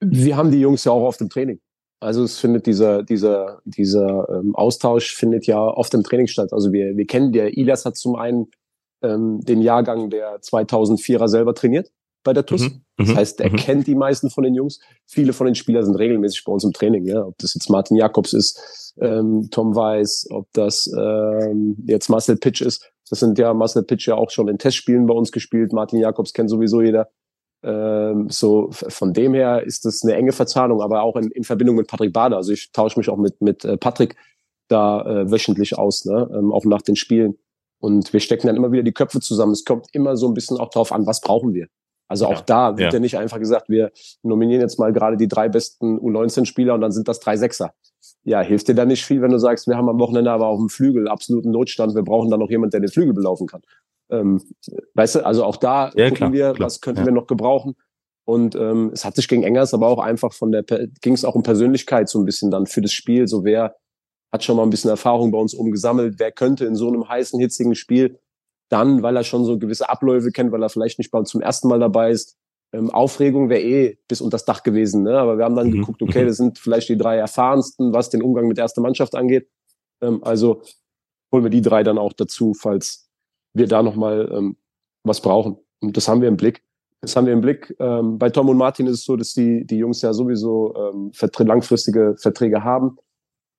[0.00, 1.60] Wir haben die Jungs ja auch oft im Training.
[2.00, 6.52] Also es findet dieser, dieser, dieser ähm, Austausch findet ja oft im Training statt.
[6.52, 8.50] Also wir, wir kennen, der Elias hat zum einen
[9.02, 11.92] ähm, den Jahrgang der 2004er selber trainiert
[12.22, 12.62] bei der TUS.
[12.62, 12.82] Mhm.
[12.96, 13.56] Das mhm, heißt, er mhm.
[13.56, 14.80] kennt die meisten von den Jungs.
[15.06, 17.04] Viele von den Spielern sind regelmäßig bei uns im Training.
[17.04, 17.24] Ja?
[17.24, 22.60] Ob das jetzt Martin Jakobs ist, ähm, Tom Weiß, ob das ähm, jetzt Marcel Pitch
[22.60, 22.90] ist.
[23.08, 25.72] Das sind ja Marcel Pitch ja auch schon in Testspielen bei uns gespielt.
[25.72, 27.08] Martin Jakobs kennt sowieso jeder.
[27.64, 31.76] Ähm, so von dem her ist das eine enge Verzahnung, aber auch in, in Verbindung
[31.76, 32.36] mit Patrick Bader.
[32.36, 34.16] Also ich tausche mich auch mit mit äh, Patrick
[34.68, 36.28] da äh, wöchentlich aus, ne?
[36.34, 37.36] ähm, auch nach den Spielen.
[37.78, 39.52] Und wir stecken dann immer wieder die Köpfe zusammen.
[39.52, 41.66] Es kommt immer so ein bisschen auch drauf an, was brauchen wir.
[42.12, 43.00] Also auch ja, da wird ja.
[43.00, 43.90] nicht einfach gesagt, wir
[44.22, 47.72] nominieren jetzt mal gerade die drei besten U19-Spieler und dann sind das drei Sechser.
[48.22, 50.58] Ja, hilft dir da nicht viel, wenn du sagst, wir haben am Wochenende aber auf
[50.58, 53.62] dem Flügel absoluten Notstand, wir brauchen dann noch jemand, der den Flügel belaufen kann.
[54.10, 54.42] Ähm,
[54.92, 56.66] weißt du, also auch da ja, gucken klar, wir, klar.
[56.66, 57.76] was könnten wir noch gebrauchen.
[58.26, 60.64] Und ähm, es hat sich gegen Engers, aber auch einfach von der,
[61.00, 63.26] ging es auch um Persönlichkeit so ein bisschen dann für das Spiel.
[63.26, 63.74] So wer
[64.30, 67.08] hat schon mal ein bisschen Erfahrung bei uns oben gesammelt, wer könnte in so einem
[67.08, 68.18] heißen, hitzigen Spiel
[68.72, 71.68] dann, weil er schon so gewisse Abläufe kennt, weil er vielleicht nicht mal zum ersten
[71.68, 72.36] Mal dabei ist,
[72.74, 75.18] Ähm, Aufregung wäre eh bis unter das Dach gewesen, ne?
[75.18, 75.72] aber wir haben dann mhm.
[75.72, 76.28] geguckt, okay, mhm.
[76.28, 79.46] das sind vielleicht die drei erfahrensten, was den Umgang mit der ersten Mannschaft angeht.
[80.00, 80.62] Ähm, also
[81.30, 83.10] holen wir die drei dann auch dazu, falls
[83.54, 84.56] wir da nochmal ähm,
[85.04, 85.58] was brauchen.
[85.80, 86.62] Und das haben wir im Blick.
[87.02, 87.74] Das haben wir im Blick.
[87.78, 91.12] Ähm, bei Tom und Martin ist es so, dass die, die Jungs ja sowieso ähm,
[91.40, 92.96] langfristige Verträge haben.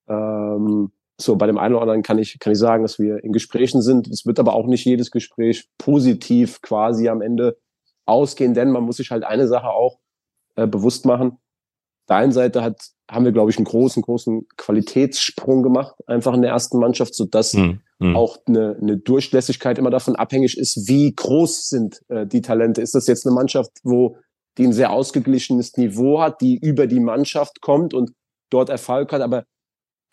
[0.08, 3.32] Ähm, so, bei dem einen oder anderen kann ich, kann ich sagen, dass wir in
[3.32, 4.08] Gesprächen sind.
[4.08, 7.58] Es wird aber auch nicht jedes Gespräch positiv quasi am Ende
[8.06, 10.00] ausgehen, denn man muss sich halt eine Sache auch
[10.56, 11.32] äh, bewusst machen.
[11.32, 16.34] Auf der einen Seite hat, haben wir, glaube ich, einen großen, großen Qualitätssprung gemacht, einfach
[16.34, 17.80] in der ersten Mannschaft, sodass mhm.
[18.16, 22.82] auch eine, eine Durchlässigkeit immer davon abhängig ist, wie groß sind äh, die Talente.
[22.82, 24.18] Ist das jetzt eine Mannschaft, wo
[24.58, 28.12] die ein sehr ausgeglichenes Niveau hat, die über die Mannschaft kommt und
[28.50, 29.46] dort Erfolg hat, aber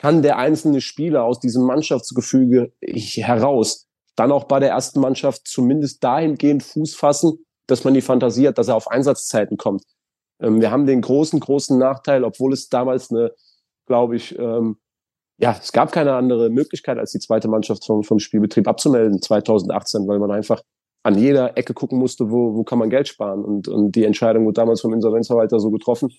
[0.00, 3.86] kann der einzelne Spieler aus diesem Mannschaftsgefüge heraus
[4.16, 8.56] dann auch bei der ersten Mannschaft zumindest dahingehend Fuß fassen, dass man die Fantasie hat,
[8.56, 9.84] dass er auf Einsatzzeiten kommt.
[10.40, 13.32] Ähm, wir haben den großen, großen Nachteil, obwohl es damals eine,
[13.86, 14.78] glaube ich, ähm,
[15.36, 20.08] ja, es gab keine andere Möglichkeit, als die zweite Mannschaft vom, vom Spielbetrieb abzumelden 2018,
[20.08, 20.62] weil man einfach
[21.02, 23.44] an jeder Ecke gucken musste, wo, wo kann man Geld sparen.
[23.44, 26.10] Und, und die Entscheidung wurde damals vom Insolvenzverwalter so getroffen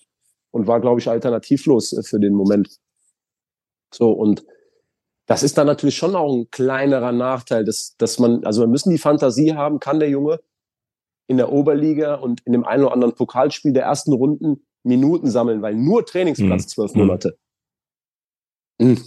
[0.52, 2.78] und war, glaube ich, alternativlos für den Moment.
[3.92, 4.44] So, und
[5.26, 8.90] das ist dann natürlich schon auch ein kleinerer Nachteil, dass, dass man, also wir müssen
[8.90, 10.40] die Fantasie haben, kann der Junge
[11.26, 15.62] in der Oberliga und in dem einen oder anderen Pokalspiel der ersten Runden Minuten sammeln,
[15.62, 16.68] weil nur Trainingsplatz mhm.
[16.68, 17.38] zwölf Monate.
[18.78, 18.98] Mhm.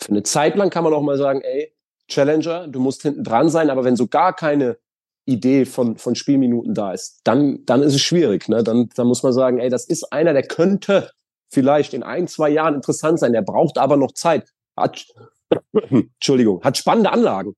[0.00, 1.72] Für eine Zeit lang kann man auch mal sagen, ey,
[2.08, 4.76] Challenger, du musst hinten dran sein, aber wenn so gar keine
[5.24, 8.48] Idee von, von Spielminuten da ist, dann, dann ist es schwierig.
[8.48, 8.62] Ne?
[8.62, 11.10] Dann, dann muss man sagen, ey, das ist einer, der könnte
[11.52, 14.50] vielleicht in ein, zwei Jahren interessant sein, der braucht aber noch Zeit.
[14.76, 15.06] Hat,
[15.90, 17.54] Entschuldigung, hat spannende Anlagen.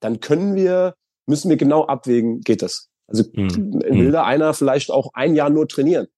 [0.00, 0.94] Dann können wir,
[1.26, 2.88] müssen wir genau abwägen, geht das?
[3.06, 3.82] Also mhm.
[3.82, 6.08] will da einer vielleicht auch ein Jahr nur trainieren?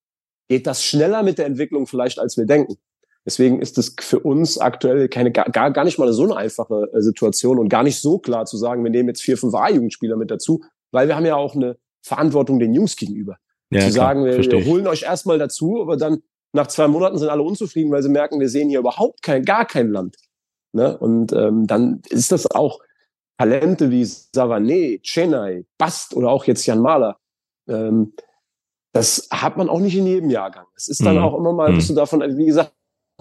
[0.49, 2.77] Geht das schneller mit der Entwicklung vielleicht, als wir denken?
[3.25, 7.01] Deswegen ist es für uns aktuell keine, gar, gar nicht mal so eine einfache äh,
[7.03, 10.31] Situation und gar nicht so klar zu sagen, wir nehmen jetzt vier, fünf A-Jugendspieler mit
[10.31, 13.37] dazu, weil wir haben ja auch eine Verantwortung den Jungs gegenüber.
[13.71, 16.23] Ja, zu klar, sagen, wir, wir holen euch erstmal dazu, aber dann
[16.53, 19.65] nach zwei Monaten sind alle unzufrieden, weil sie merken, wir sehen hier überhaupt kein, gar
[19.65, 20.17] kein Land.
[20.73, 20.97] Ne?
[20.99, 22.81] Und ähm, dann ist das auch
[23.39, 27.19] Talente wie Savané, Chennai, Bast oder auch jetzt Jan Mahler.
[27.69, 28.13] Ähm,
[28.93, 30.67] das hat man auch nicht in jedem Jahrgang.
[30.77, 31.23] Es ist dann mhm.
[31.23, 31.95] auch immer mal, bist mhm.
[31.95, 32.73] du davon, wie gesagt,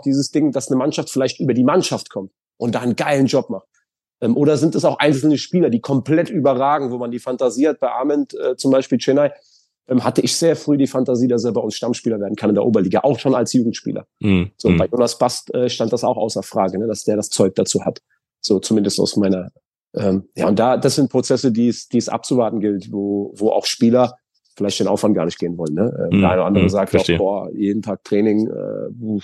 [0.04, 3.50] dieses Ding, dass eine Mannschaft vielleicht über die Mannschaft kommt und da einen geilen Job
[3.50, 3.68] macht?
[4.22, 7.80] Ähm, oder sind es auch einzelne Spieler, die komplett überragen, wo man die Fantasie hat?
[7.80, 9.32] Bei Arment äh, zum Beispiel Chennai
[10.02, 12.66] hatte ich sehr früh die Fantasie, dass er bei uns Stammspieler werden kann in der
[12.66, 14.06] Oberliga, auch schon als Jugendspieler.
[14.20, 14.52] Mhm.
[14.58, 17.56] So, bei Jonas Bast äh, stand das auch außer Frage, ne, dass der das Zeug
[17.56, 18.00] dazu hat.
[18.42, 19.52] So zumindest aus meiner
[19.96, 23.50] ähm, ja, und da, das sind Prozesse, die es, die es abzuwarten gilt, wo, wo
[23.50, 24.16] auch Spieler
[24.56, 25.74] vielleicht den Aufwand gar nicht gehen wollen.
[25.74, 26.10] Ne?
[26.12, 29.20] Ähm, der eine oder andere mm, sagt auch, boah, jeden Tag Training, äh,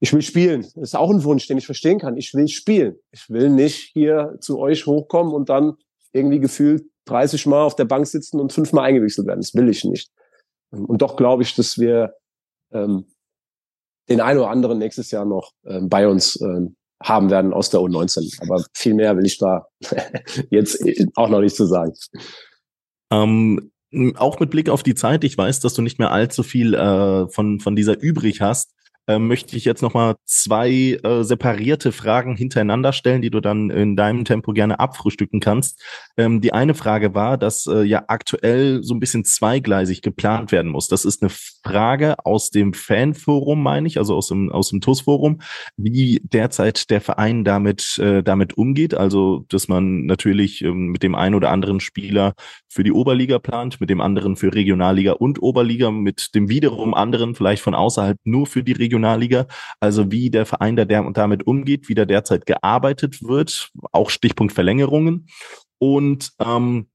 [0.00, 0.62] ich will spielen.
[0.62, 2.16] Das ist auch ein Wunsch, den ich verstehen kann.
[2.16, 2.96] Ich will spielen.
[3.10, 5.74] Ich will nicht hier zu euch hochkommen und dann
[6.12, 9.40] irgendwie gefühlt 30 Mal auf der Bank sitzen und fünfmal eingewechselt werden.
[9.40, 10.10] Das will ich nicht.
[10.70, 12.14] Und doch glaube ich, dass wir
[12.72, 13.06] ähm,
[14.08, 17.80] den einen oder anderen nächstes Jahr noch ähm, bei uns ähm, haben werden aus der
[17.80, 18.42] U19.
[18.42, 19.66] Aber viel mehr will ich da
[20.50, 20.84] jetzt
[21.14, 21.92] auch noch nicht zu sagen.
[23.10, 23.70] Ähm,
[24.16, 27.28] auch mit Blick auf die Zeit, ich weiß, dass du nicht mehr allzu viel äh,
[27.28, 28.74] von, von dieser übrig hast
[29.08, 33.96] äh, möchte ich jetzt nochmal zwei äh, separierte Fragen hintereinander stellen, die du dann in
[33.96, 35.82] deinem Tempo gerne abfrühstücken kannst.
[36.16, 40.70] Ähm, die eine Frage war, dass äh, ja aktuell so ein bisschen zweigleisig geplant werden
[40.70, 40.88] muss.
[40.88, 45.40] Das ist eine Frage aus dem Fanforum, meine ich, also aus dem, aus dem TUS-Forum,
[45.76, 48.94] wie derzeit der Verein damit, äh, damit umgeht.
[48.94, 52.34] Also, dass man natürlich ähm, mit dem einen oder anderen Spieler
[52.68, 57.34] für die Oberliga plant, mit dem anderen für Regionalliga und Oberliga, mit dem wiederum anderen
[57.34, 58.97] vielleicht von außerhalb nur für die Regionalliga.
[59.80, 65.28] Also wie der Verein da damit umgeht, wie da derzeit gearbeitet wird, auch Stichpunkt Verlängerungen.
[65.78, 66.88] Und ähm,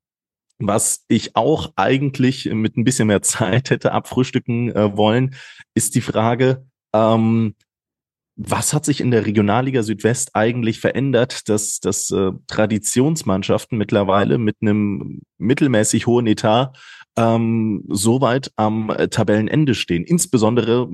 [0.59, 5.35] was ich auch eigentlich mit ein bisschen mehr Zeit hätte abfrühstücken äh, wollen,
[5.73, 7.55] ist die Frage, ähm,
[8.35, 14.57] was hat sich in der Regionalliga Südwest eigentlich verändert, dass, dass äh, Traditionsmannschaften mittlerweile mit
[14.61, 16.73] einem mittelmäßig hohen Etat
[17.15, 20.03] ähm, so weit am äh, Tabellenende stehen?
[20.03, 20.89] Insbesondere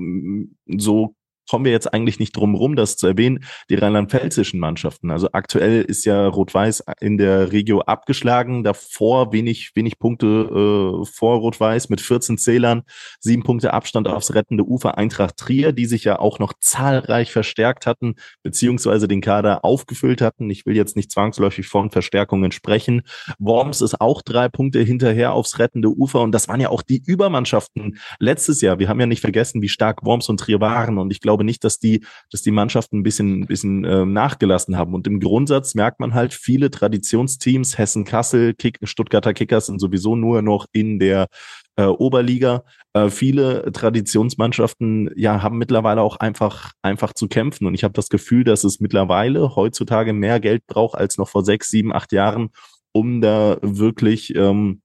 [0.66, 1.14] so
[1.50, 5.10] kommen wir jetzt eigentlich nicht drum rum, das zu erwähnen, die rheinland-pfälzischen Mannschaften.
[5.10, 11.38] Also aktuell ist ja Rot-Weiß in der Regio abgeschlagen, davor wenig, wenig Punkte äh, vor
[11.38, 12.82] Rot-Weiß mit 14 Zählern,
[13.18, 17.84] sieben Punkte Abstand aufs rettende Ufer Eintracht Trier, die sich ja auch noch zahlreich verstärkt
[17.84, 20.48] hatten, beziehungsweise den Kader aufgefüllt hatten.
[20.50, 23.02] Ich will jetzt nicht zwangsläufig von Verstärkungen sprechen.
[23.40, 27.02] Worms ist auch drei Punkte hinterher aufs rettende Ufer und das waren ja auch die
[27.04, 28.78] Übermannschaften letztes Jahr.
[28.78, 31.64] Wir haben ja nicht vergessen, wie stark Worms und Trier waren und ich glaube nicht,
[31.64, 34.94] dass die, dass die Mannschaften ein bisschen, ein bisschen äh, nachgelassen haben.
[34.94, 40.16] Und im Grundsatz merkt man halt, viele Traditionsteams, Hessen, Kassel, Kick, Stuttgarter Kickers sind sowieso
[40.16, 41.28] nur noch in der
[41.76, 42.64] äh, Oberliga.
[42.92, 48.08] Äh, viele Traditionsmannschaften ja haben mittlerweile auch einfach einfach zu kämpfen und ich habe das
[48.08, 52.50] Gefühl, dass es mittlerweile heutzutage mehr Geld braucht als noch vor sechs, sieben, acht Jahren,
[52.92, 54.82] um da wirklich ähm,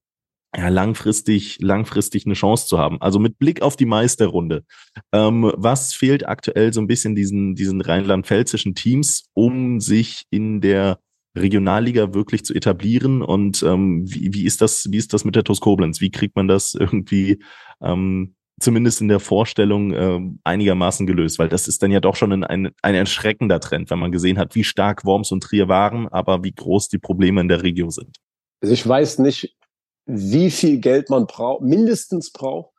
[0.56, 3.00] ja, langfristig, langfristig eine Chance zu haben.
[3.00, 4.64] Also mit Blick auf die Meisterrunde.
[5.12, 10.98] Ähm, was fehlt aktuell so ein bisschen diesen, diesen rheinland-pfälzischen Teams, um sich in der
[11.36, 13.20] Regionalliga wirklich zu etablieren?
[13.20, 16.00] Und ähm, wie, wie ist das, wie ist das mit der TuS Koblenz?
[16.00, 17.42] Wie kriegt man das irgendwie
[17.82, 22.32] ähm, zumindest in der Vorstellung äh, einigermaßen gelöst, weil das ist dann ja doch schon
[22.32, 26.08] ein, ein, ein erschreckender Trend, wenn man gesehen hat, wie stark Worms und Trier waren,
[26.08, 28.16] aber wie groß die Probleme in der Region sind.
[28.62, 29.54] Also ich weiß nicht,
[30.06, 32.70] wie viel Geld man braucht, mindestens braucht,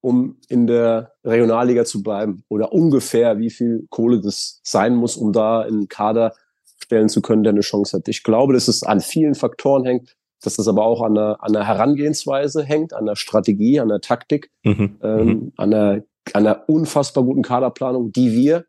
[0.00, 5.32] um in der Regionalliga zu bleiben oder ungefähr wie viel Kohle das sein muss, um
[5.32, 6.34] da einen Kader
[6.82, 8.08] stellen zu können, der eine Chance hat.
[8.08, 11.52] Ich glaube, dass es an vielen Faktoren hängt, dass es aber auch an der, an
[11.52, 14.98] der Herangehensweise hängt, an der Strategie, an der Taktik, mhm.
[15.02, 15.52] ähm, mhm.
[15.56, 18.64] an, der, an der unfassbar guten Kaderplanung, die wir,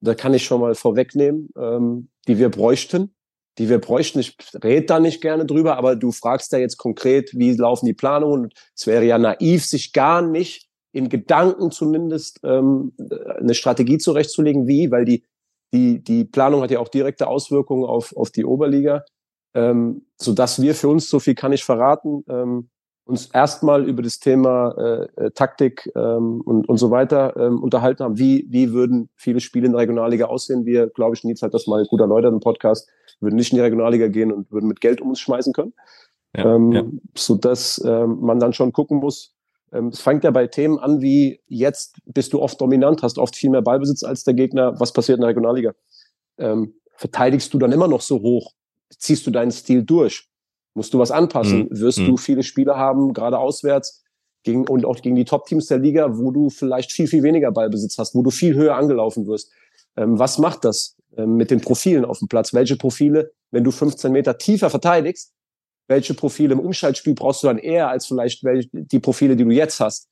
[0.00, 3.15] da kann ich schon mal vorwegnehmen, ähm, die wir bräuchten,
[3.58, 4.18] die wir bräuchten.
[4.18, 7.94] Ich rede da nicht gerne drüber, aber du fragst ja jetzt konkret, wie laufen die
[7.94, 8.50] Planungen.
[8.74, 12.92] Es wäre ja naiv, sich gar nicht in Gedanken zumindest ähm,
[13.38, 15.24] eine Strategie zurechtzulegen, wie, weil die,
[15.74, 19.04] die, die Planung hat ja auch direkte Auswirkungen auf, auf die Oberliga,
[19.54, 22.70] ähm, so dass wir für uns, so viel kann ich verraten, ähm,
[23.06, 28.02] uns erstmal über das Thema äh, äh, Taktik ähm, und, und so weiter ähm, unterhalten
[28.02, 28.18] haben.
[28.18, 30.66] Wie, wie würden viele Spiele in der Regionalliga aussehen?
[30.66, 32.88] Wir, glaube ich, Nils hat das mal guter Leute im Podcast,
[33.20, 35.72] würden nicht in die Regionalliga gehen und würden mit Geld um uns schmeißen können.
[36.36, 36.84] Ja, ähm, ja.
[37.16, 39.34] So dass ähm, man dann schon gucken muss.
[39.72, 43.36] Ähm, es fängt ja bei Themen an, wie jetzt bist du oft dominant, hast oft
[43.36, 44.78] viel mehr Ballbesitz als der Gegner.
[44.80, 45.74] Was passiert in der Regionalliga?
[46.38, 48.52] Ähm, verteidigst du dann immer noch so hoch?
[48.98, 50.28] Ziehst du deinen Stil durch?
[50.74, 51.68] Musst du was anpassen?
[51.70, 51.80] Mhm.
[51.80, 52.06] Wirst mhm.
[52.06, 54.04] du viele Spieler haben, gerade auswärts,
[54.42, 57.98] gegen, und auch gegen die Top-Teams der Liga, wo du vielleicht viel, viel weniger Ballbesitz
[57.98, 59.50] hast, wo du viel höher angelaufen wirst.
[59.96, 62.52] Ähm, was macht das mit den Profilen auf dem Platz?
[62.52, 65.32] Welche Profile, wenn du 15 Meter tiefer verteidigst,
[65.88, 68.42] welche Profile im Umschaltspiel brauchst du dann eher als vielleicht
[68.72, 70.08] die Profile, die du jetzt hast?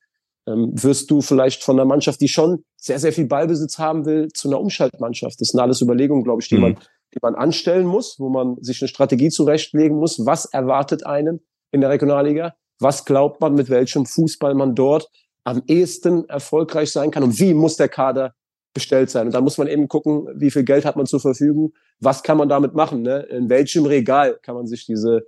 [0.46, 4.28] Ähm, wirst du vielleicht von einer Mannschaft, die schon sehr, sehr viel Ballbesitz haben will,
[4.28, 5.40] zu einer Umschaltmannschaft?
[5.40, 6.60] Das sind alles Überlegungen, glaube ich, die mhm.
[6.60, 6.78] man
[7.14, 10.26] die man anstellen muss, wo man sich eine Strategie zurechtlegen muss.
[10.26, 11.40] Was erwartet einen
[11.70, 12.54] in der Regionalliga?
[12.80, 15.08] Was glaubt man, mit welchem Fußball man dort
[15.44, 17.22] am ehesten erfolgreich sein kann?
[17.22, 18.34] Und wie muss der Kader
[18.74, 19.26] bestellt sein?
[19.26, 21.72] Und dann muss man eben gucken, wie viel Geld hat man zur Verfügung?
[22.00, 23.02] Was kann man damit machen?
[23.02, 23.20] Ne?
[23.30, 25.26] In welchem Regal kann man sich diese,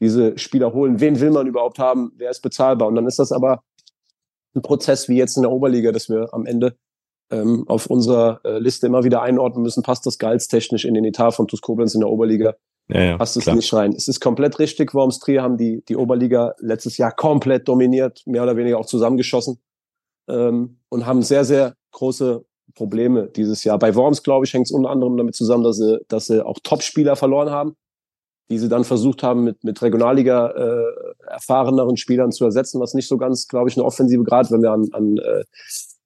[0.00, 1.00] diese Spieler holen?
[1.00, 2.12] Wen will man überhaupt haben?
[2.16, 2.88] Wer ist bezahlbar?
[2.88, 3.62] Und dann ist das aber
[4.54, 6.76] ein Prozess wie jetzt in der Oberliga, dass wir am Ende
[7.30, 11.32] ähm, auf unserer äh, Liste immer wieder einordnen müssen, passt das gehaltstechnisch in den Etat
[11.32, 12.54] von TuS Koblenz in der Oberliga?
[12.88, 13.92] Ja, ja, passt es nicht rein.
[13.92, 18.44] Es ist komplett richtig, Worms Trier haben die, die Oberliga letztes Jahr komplett dominiert, mehr
[18.44, 19.58] oder weniger auch zusammengeschossen
[20.28, 22.44] ähm, und haben sehr, sehr große
[22.74, 23.78] Probleme dieses Jahr.
[23.78, 26.58] Bei Worms, glaube ich, hängt es unter anderem damit zusammen, dass sie, dass sie auch
[26.62, 27.76] Top-Spieler verloren haben,
[28.50, 33.08] die sie dann versucht haben, mit, mit Regionalliga äh, erfahreneren Spielern zu ersetzen, was nicht
[33.08, 35.44] so ganz, glaube ich, eine Offensive, gerade wenn wir an, an äh,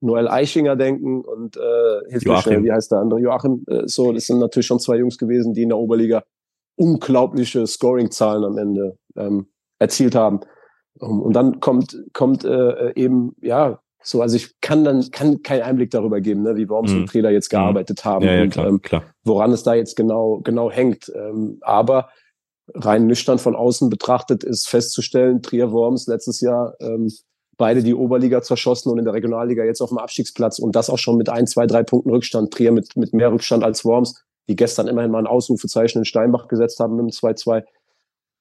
[0.01, 3.21] Noel Eichinger denken und äh, mir schnell, wie heißt der andere?
[3.21, 3.65] Joachim.
[3.67, 6.25] Äh, so, das sind natürlich schon zwei Jungs gewesen, die in der Oberliga
[6.77, 9.47] unglaubliche Scoring-Zahlen am Ende ähm,
[9.79, 10.41] erzielt haben.
[10.99, 15.63] Um, und dann kommt kommt äh, eben ja so, also ich kann dann kann keinen
[15.63, 17.01] Einblick darüber geben, ne, wie Worms mhm.
[17.01, 17.59] und Trainer jetzt mhm.
[17.59, 19.03] gearbeitet haben ja, ja, und klar, ähm, klar.
[19.25, 21.13] woran es da jetzt genau genau hängt.
[21.15, 22.09] Ähm, aber
[22.75, 27.11] rein nüchtern von außen betrachtet ist festzustellen, Trier Worms letztes Jahr ähm,
[27.61, 30.97] beide die Oberliga zerschossen und in der Regionalliga jetzt auf dem Abstiegsplatz und das auch
[30.97, 32.55] schon mit ein, zwei, drei Punkten Rückstand.
[32.55, 36.49] Trier mit, mit mehr Rückstand als Worms, die gestern immerhin mal ein Ausrufezeichen in Steinbach
[36.49, 37.63] gesetzt haben mit dem 2-2.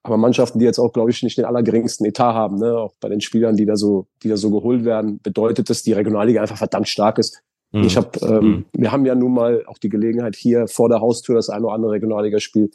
[0.10, 2.78] Aber Mannschaften, die jetzt auch, glaube ich, nicht den allergeringsten Etat haben, ne?
[2.78, 5.94] auch bei den Spielern, die da so, die da so geholt werden, bedeutet das, die
[5.94, 7.42] Regionalliga einfach verdammt stark ist.
[7.72, 7.84] Mhm.
[7.84, 8.66] Ich habe, ähm, mhm.
[8.74, 11.76] wir haben ja nun mal auch die Gelegenheit, hier vor der Haustür das eine oder
[11.76, 12.72] andere Regionalligaspiel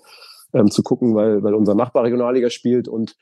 [0.52, 3.16] ähm, zu gucken, weil, weil unser Nachbar Regionalliga spielt und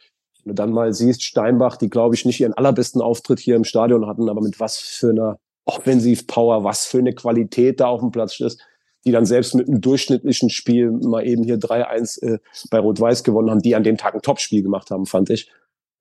[0.45, 3.65] wenn du dann mal siehst, Steinbach, die glaube ich nicht ihren allerbesten Auftritt hier im
[3.65, 8.11] Stadion hatten, aber mit was für einer Offensivpower, was für eine Qualität da auf dem
[8.11, 8.61] Platz ist,
[9.05, 12.39] die dann selbst mit einem durchschnittlichen Spiel mal eben hier 3-1 äh,
[12.71, 15.51] bei Rot-Weiß gewonnen haben, die an dem Tag ein Topspiel gemacht haben, fand ich.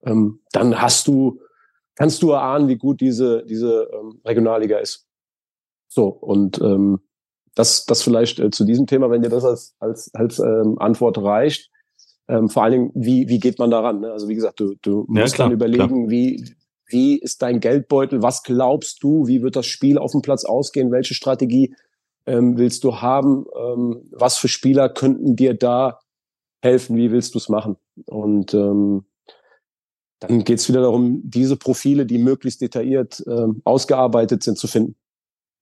[0.04, 1.40] Ähm, dann hast du,
[1.96, 5.08] kannst du erahnen, wie gut diese, diese ähm, Regionalliga ist.
[5.88, 7.00] So, und ähm,
[7.56, 11.18] das, das vielleicht äh, zu diesem Thema, wenn dir das als, als, als ähm, Antwort
[11.18, 11.70] reicht.
[12.28, 14.00] Ähm, vor allen Dingen, wie, wie geht man daran?
[14.00, 14.12] Ne?
[14.12, 16.10] Also wie gesagt, du, du ja, musst klar, dann überlegen, klar.
[16.10, 16.56] wie,
[16.88, 18.22] wie ist dein Geldbeutel?
[18.22, 19.28] Was glaubst du?
[19.28, 20.92] Wie wird das Spiel auf dem Platz ausgehen?
[20.92, 21.76] Welche Strategie
[22.26, 23.46] ähm, willst du haben?
[23.58, 26.00] Ähm, was für Spieler könnten dir da
[26.62, 26.96] helfen?
[26.96, 27.78] Wie willst du es machen?
[28.06, 29.06] Und ähm,
[30.20, 34.96] dann geht es wieder darum, diese Profile, die möglichst detailliert ähm, ausgearbeitet sind, zu finden.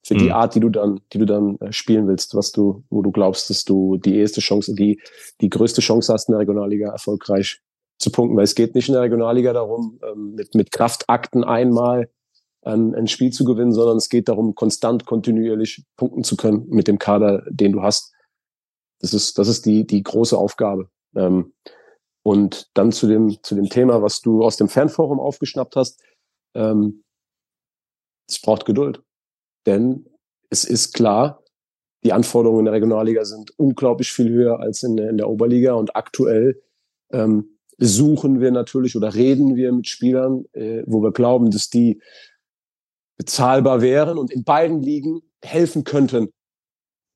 [0.05, 0.19] Für mhm.
[0.19, 3.11] die Art, die du dann, die du dann äh, spielen willst, was du, wo du
[3.11, 5.01] glaubst, dass du die erste Chance, die,
[5.41, 7.61] die größte Chance hast, in der Regionalliga erfolgreich
[7.99, 12.09] zu punkten, weil es geht nicht in der Regionalliga darum, ähm, mit, mit Kraftakten einmal
[12.61, 16.87] ein, ein Spiel zu gewinnen, sondern es geht darum, konstant, kontinuierlich punkten zu können mit
[16.87, 18.13] dem Kader, den du hast.
[18.99, 20.89] Das ist, das ist die, die große Aufgabe.
[21.15, 21.53] Ähm,
[22.23, 26.01] und dann zu dem, zu dem Thema, was du aus dem Fanforum aufgeschnappt hast.
[26.53, 27.03] Ähm,
[28.27, 29.01] es braucht Geduld.
[29.65, 30.05] Denn
[30.49, 31.43] es ist klar,
[32.03, 35.73] die Anforderungen in der Regionalliga sind unglaublich viel höher als in, in der Oberliga.
[35.73, 36.61] Und aktuell
[37.11, 42.01] ähm, suchen wir natürlich oder reden wir mit Spielern, äh, wo wir glauben, dass die
[43.19, 46.29] bezahlbar wären und in beiden Ligen helfen könnten.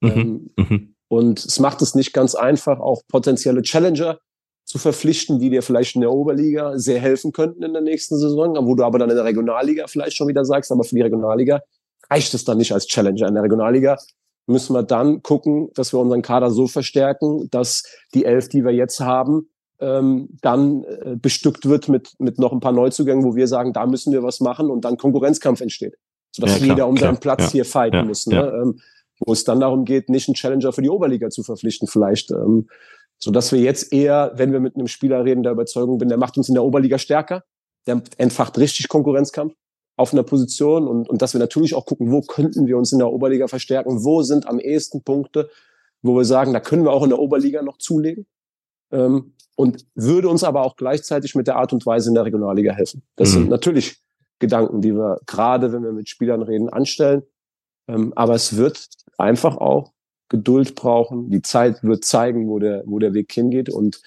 [0.02, 0.12] Mhm.
[0.12, 0.96] Ähm, mhm.
[1.08, 4.20] Und es macht es nicht ganz einfach, auch potenzielle Challenger
[4.66, 8.56] zu verpflichten, die dir vielleicht in der Oberliga sehr helfen könnten in der nächsten Saison,
[8.68, 11.62] wo du aber dann in der Regionalliga vielleicht schon wieder sagst, aber für die Regionalliga
[12.10, 13.28] reicht es dann nicht als Challenger.
[13.28, 13.98] In der Regionalliga
[14.46, 17.84] müssen wir dann gucken, dass wir unseren Kader so verstärken, dass
[18.14, 19.50] die elf, die wir jetzt haben,
[19.80, 23.86] ähm, dann äh, bestückt wird mit, mit noch ein paar Neuzugängen, wo wir sagen, da
[23.86, 25.96] müssen wir was machen und dann Konkurrenzkampf entsteht.
[26.32, 28.28] Sodass ja, klar, jeder um klar, seinen Platz ja, hier fighten ja, muss.
[28.28, 28.62] Ne?
[28.62, 28.80] Ähm,
[29.20, 32.32] wo es dann darum geht, nicht einen Challenger für die Oberliga zu verpflichten vielleicht.
[32.32, 32.68] Ähm,
[33.20, 36.38] sodass wir jetzt eher, wenn wir mit einem Spieler reden, der Überzeugung bin, der macht
[36.38, 37.44] uns in der Oberliga stärker,
[37.88, 39.54] der entfacht richtig Konkurrenzkampf
[39.96, 43.00] auf einer Position und, und dass wir natürlich auch gucken, wo könnten wir uns in
[43.00, 45.50] der Oberliga verstärken, wo sind am ehesten Punkte,
[46.02, 48.26] wo wir sagen, da können wir auch in der Oberliga noch zulegen.
[48.92, 52.74] Ähm, und würde uns aber auch gleichzeitig mit der Art und Weise in der Regionalliga
[52.74, 53.04] helfen.
[53.16, 53.34] Das mhm.
[53.34, 53.98] sind natürlich
[54.40, 57.24] Gedanken, die wir gerade, wenn wir mit Spielern reden, anstellen.
[57.88, 58.88] Ähm, aber es wird
[59.18, 59.94] einfach auch
[60.30, 61.30] Geduld brauchen.
[61.30, 64.02] Die Zeit wird zeigen, wo der, wo der Weg hingeht und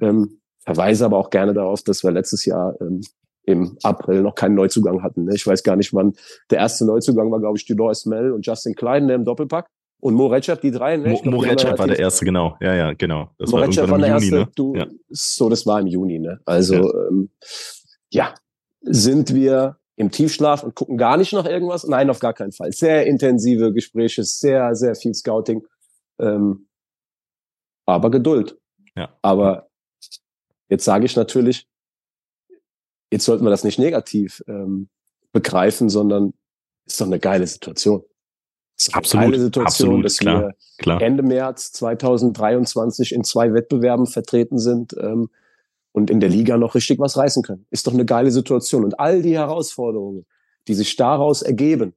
[0.00, 3.00] ähm, verweise aber auch gerne darauf, dass wir letztes Jahr ähm,
[3.44, 5.24] im April noch keinen Neuzugang hatten.
[5.24, 5.34] Ne?
[5.34, 6.14] Ich weiß gar nicht, wann
[6.50, 9.68] der erste Neuzugang war, glaube ich, Dolores Mel und Justin Klein im Doppelpack.
[10.02, 11.10] Und Moretschap, die drei, ne?
[11.10, 12.56] Mo, Moretschap war der erste, genau.
[12.60, 13.30] Ja, ja, genau.
[13.38, 14.48] Das Moretschap war, war der Juni, erste, ne?
[14.56, 14.86] du, ja.
[15.10, 16.40] so, das war im Juni, ne?
[16.44, 17.08] Also, ja.
[17.08, 17.30] Ähm,
[18.10, 18.34] ja,
[18.80, 21.84] sind wir im Tiefschlaf und gucken gar nicht nach irgendwas?
[21.84, 22.72] Nein, auf gar keinen Fall.
[22.72, 25.64] Sehr intensive Gespräche, sehr, sehr viel Scouting.
[26.18, 26.66] Ähm,
[27.86, 28.58] aber Geduld.
[28.96, 29.16] Ja.
[29.22, 29.68] Aber
[30.68, 31.68] jetzt sage ich natürlich,
[33.12, 34.88] jetzt sollten wir das nicht negativ ähm,
[35.30, 36.32] begreifen, sondern
[36.86, 38.02] ist doch eine geile Situation
[38.92, 41.02] absolut, eine Situation, absolut, dass klar, wir klar.
[41.02, 45.28] Ende März 2023 in zwei Wettbewerben vertreten sind ähm,
[45.92, 47.66] und in der Liga noch richtig was reißen können.
[47.70, 48.84] Ist doch eine geile Situation.
[48.84, 50.26] Und all die Herausforderungen,
[50.68, 51.94] die sich daraus ergeben,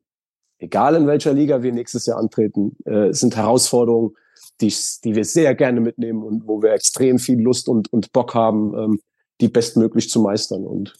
[0.59, 4.15] egal in welcher Liga wir nächstes Jahr antreten, äh, sind Herausforderungen,
[4.61, 4.73] die,
[5.03, 8.77] die wir sehr gerne mitnehmen und wo wir extrem viel Lust und, und Bock haben,
[8.77, 8.99] ähm,
[9.41, 10.65] die bestmöglich zu meistern.
[10.65, 10.93] Und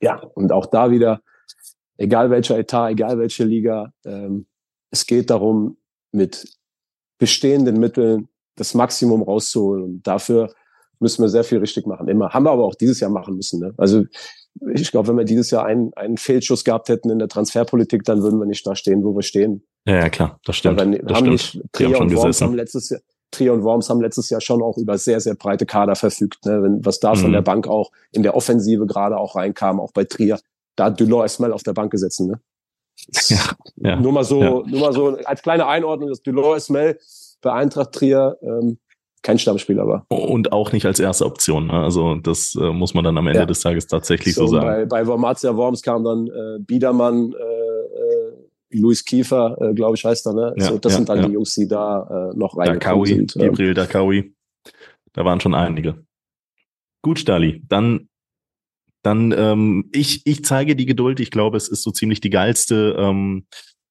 [0.00, 1.20] ja, und auch da wieder,
[1.96, 4.46] egal welcher Etat, egal welche Liga, ähm,
[4.94, 5.76] es geht darum,
[6.12, 6.46] mit
[7.18, 9.82] bestehenden Mitteln das Maximum rauszuholen.
[9.82, 10.54] Und dafür
[11.00, 12.08] müssen wir sehr viel richtig machen.
[12.08, 12.30] Immer.
[12.30, 13.60] Haben wir aber auch dieses Jahr machen müssen.
[13.60, 13.74] Ne?
[13.76, 14.04] Also
[14.72, 18.22] ich glaube, wenn wir dieses Jahr einen, einen Fehlschuss gehabt hätten in der Transferpolitik, dann
[18.22, 19.64] würden wir nicht da stehen, wo wir stehen.
[19.84, 20.78] Ja, ja klar, das stimmt.
[20.78, 21.64] Wir das haben stimmt.
[21.64, 23.00] nicht Trier und Worms haben letztes Jahr
[23.32, 26.46] Trier und Worms haben letztes Jahr schon auch über sehr, sehr breite Kader verfügt.
[26.46, 26.62] Ne?
[26.62, 27.18] Wenn, was da mhm.
[27.18, 30.38] von der Bank auch in der Offensive gerade auch reinkam, auch bei Trier,
[30.76, 32.28] da hat Delors erstmal auf der Bank gesessen.
[32.28, 32.40] Ne?
[33.28, 33.38] Ja,
[33.76, 34.50] ja, nur mal so, ja.
[34.66, 36.98] nur mal so als kleine Einordnung, dass Dolores Mel
[37.42, 38.78] bei Eintracht Trier ähm,
[39.22, 40.06] kein Stammspieler war.
[40.08, 41.66] Und auch nicht als erste Option.
[41.66, 41.72] Ne?
[41.72, 43.46] Also das äh, muss man dann am Ende ja.
[43.46, 44.66] des Tages tatsächlich so, so sagen.
[44.66, 50.04] Bei, bei Wormatia Worms kam dann äh, Biedermann, äh, äh, Luis Kiefer, äh, glaube ich,
[50.04, 50.34] heißt er.
[50.34, 50.54] Ne?
[50.58, 53.34] Ja, so, das sind dann die Jungs, die da äh, noch reingekommen Dakawi, sind.
[53.34, 54.34] Gabriel Dakawi.
[55.14, 56.04] Da waren schon einige.
[57.00, 57.62] Gut, Stali.
[57.68, 58.08] Dann
[59.04, 61.20] dann ähm, ich, ich zeige die Geduld.
[61.20, 63.46] Ich glaube, es ist so ziemlich die geilste ähm,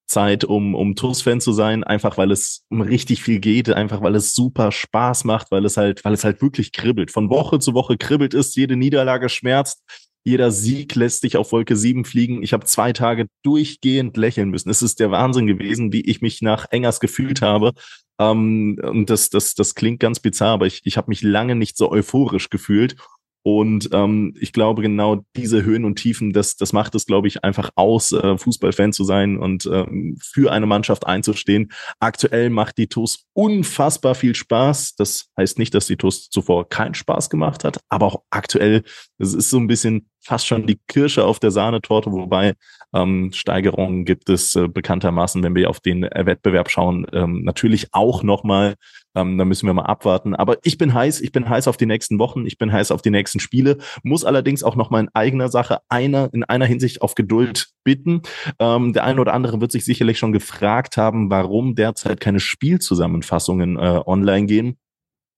[0.08, 4.16] Zeit, um, um TUS-Fan zu sein, einfach weil es um richtig viel geht, einfach weil
[4.16, 7.12] es super Spaß macht, weil es halt, weil es halt wirklich kribbelt.
[7.12, 9.84] Von Woche zu Woche kribbelt es, jede Niederlage schmerzt.
[10.26, 12.44] Jeder Sieg lässt dich auf Wolke 7 fliegen.
[12.44, 14.70] Ich habe zwei Tage durchgehend lächeln müssen.
[14.70, 17.74] Es ist der Wahnsinn gewesen, wie ich mich nach Engers gefühlt habe.
[18.20, 21.78] Ähm, und das, das, das klingt ganz bizarr, aber ich, ich habe mich lange nicht
[21.78, 22.96] so euphorisch gefühlt.
[23.44, 27.44] Und ähm, ich glaube, genau diese Höhen und Tiefen, das, das macht es, glaube ich,
[27.44, 31.72] einfach aus, äh, Fußballfan zu sein und ähm, für eine Mannschaft einzustehen.
[32.00, 34.96] Aktuell macht die TUS unfassbar viel Spaß.
[34.96, 38.84] Das heißt nicht, dass die TUS zuvor keinen Spaß gemacht hat, aber auch aktuell,
[39.18, 42.54] es ist so ein bisschen fast schon die Kirsche auf der Sahnetorte, wobei
[42.94, 47.88] ähm, Steigerungen gibt es äh, bekanntermaßen, wenn wir auf den äh, Wettbewerb schauen, ähm, natürlich
[47.92, 48.76] auch nochmal.
[49.16, 50.36] Ähm, da müssen wir mal abwarten.
[50.36, 53.02] Aber ich bin heiß, ich bin heiß auf die nächsten Wochen, ich bin heiß auf
[53.02, 57.14] die nächsten Spiele, muss allerdings auch nochmal in eigener Sache einer, in einer Hinsicht auf
[57.14, 58.22] Geduld bitten.
[58.60, 63.78] Ähm, der eine oder andere wird sich sicherlich schon gefragt haben, warum derzeit keine Spielzusammenfassungen
[63.78, 64.78] äh, online gehen.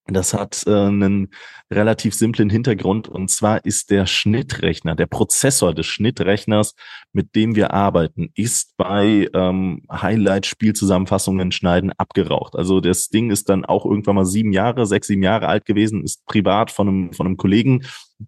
[0.07, 1.29] Das hat äh, einen
[1.71, 6.75] relativ simplen Hintergrund und zwar ist der Schnittrechner, der Prozessor des Schnittrechners,
[7.11, 12.55] mit dem wir arbeiten, ist bei ähm, Highlight-Spielzusammenfassungen schneiden abgeraucht.
[12.55, 16.03] Also das Ding ist dann auch irgendwann mal sieben Jahre, sechs, sieben Jahre alt gewesen,
[16.03, 17.81] ist privat von einem, von einem Kollegen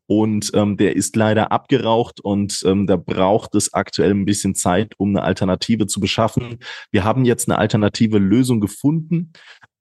[0.06, 4.94] und ähm, der ist leider abgeraucht und ähm, da braucht es aktuell ein bisschen Zeit,
[4.98, 6.60] um eine Alternative zu beschaffen.
[6.92, 9.32] Wir haben jetzt eine alternative Lösung gefunden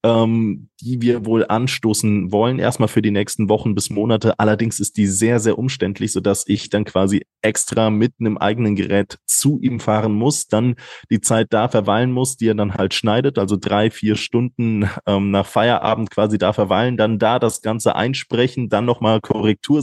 [0.06, 4.38] ähm, die wir wohl anstoßen wollen, erstmal für die nächsten Wochen bis Monate.
[4.38, 9.18] Allerdings ist die sehr, sehr umständlich, sodass ich dann quasi extra mit einem eigenen Gerät
[9.26, 10.76] zu ihm fahren muss, dann
[11.10, 15.32] die Zeit da verweilen muss, die er dann halt schneidet, also drei, vier Stunden ähm,
[15.32, 19.82] nach Feierabend quasi da verweilen, dann da das Ganze einsprechen, dann nochmal Korrektur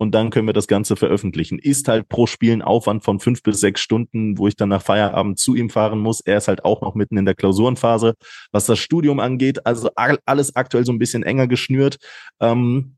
[0.00, 1.58] und dann können wir das Ganze veröffentlichen.
[1.58, 4.80] Ist halt pro Spiel ein Aufwand von fünf bis sechs Stunden, wo ich dann nach
[4.80, 6.22] Feierabend zu ihm fahren muss.
[6.22, 8.14] Er ist halt auch noch mitten in der Klausurenphase,
[8.50, 9.66] was das Studium angeht.
[9.66, 11.98] Also alles aktuell so ein bisschen enger geschnürt.
[12.40, 12.96] Ähm,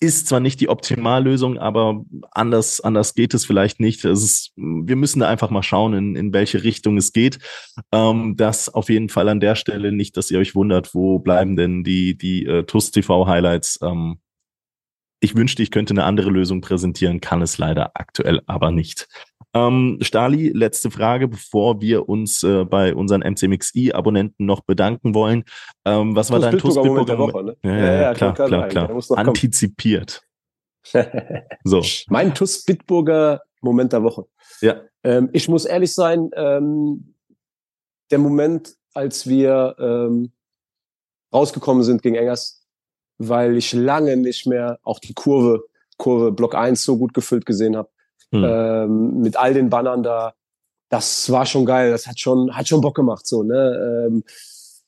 [0.00, 4.02] ist zwar nicht die Optimallösung, aber anders, anders geht es vielleicht nicht.
[4.02, 7.40] Es ist, wir müssen da einfach mal schauen, in, in welche Richtung es geht.
[7.92, 11.56] Ähm, das auf jeden Fall an der Stelle nicht, dass ihr euch wundert, wo bleiben
[11.56, 13.78] denn die, die äh, TUS TV Highlights.
[13.82, 14.16] Ähm,
[15.22, 19.08] ich wünschte, ich könnte eine andere Lösung präsentieren, kann es leider aktuell aber nicht.
[19.54, 25.44] Ähm, Stali, letzte Frage, bevor wir uns äh, bei unseren MCMXI-Abonnenten noch bedanken wollen.
[25.84, 27.44] Ähm, was war dein TUS Bitburger der Woche?
[27.44, 27.56] Ne?
[27.62, 28.88] Ja, ja, ja, klar, klar, klar.
[28.88, 29.18] klar.
[29.18, 30.22] Antizipiert.
[31.64, 31.82] so.
[32.08, 34.24] Mein TUS Bitburger Moment der Woche.
[34.60, 34.80] Ja.
[35.04, 37.14] Ähm, ich muss ehrlich sein, ähm,
[38.10, 40.32] der Moment, als wir ähm,
[41.32, 42.61] rausgekommen sind gegen Engers,
[43.18, 45.64] weil ich lange nicht mehr auch die Kurve,
[45.96, 47.88] Kurve Block 1 so gut gefüllt gesehen habe.
[48.30, 48.44] Hm.
[48.44, 50.34] Ähm, mit all den Bannern da.
[50.88, 51.90] Das war schon geil.
[51.90, 54.06] Das hat schon, hat schon Bock gemacht, so, ne?
[54.08, 54.24] Ähm,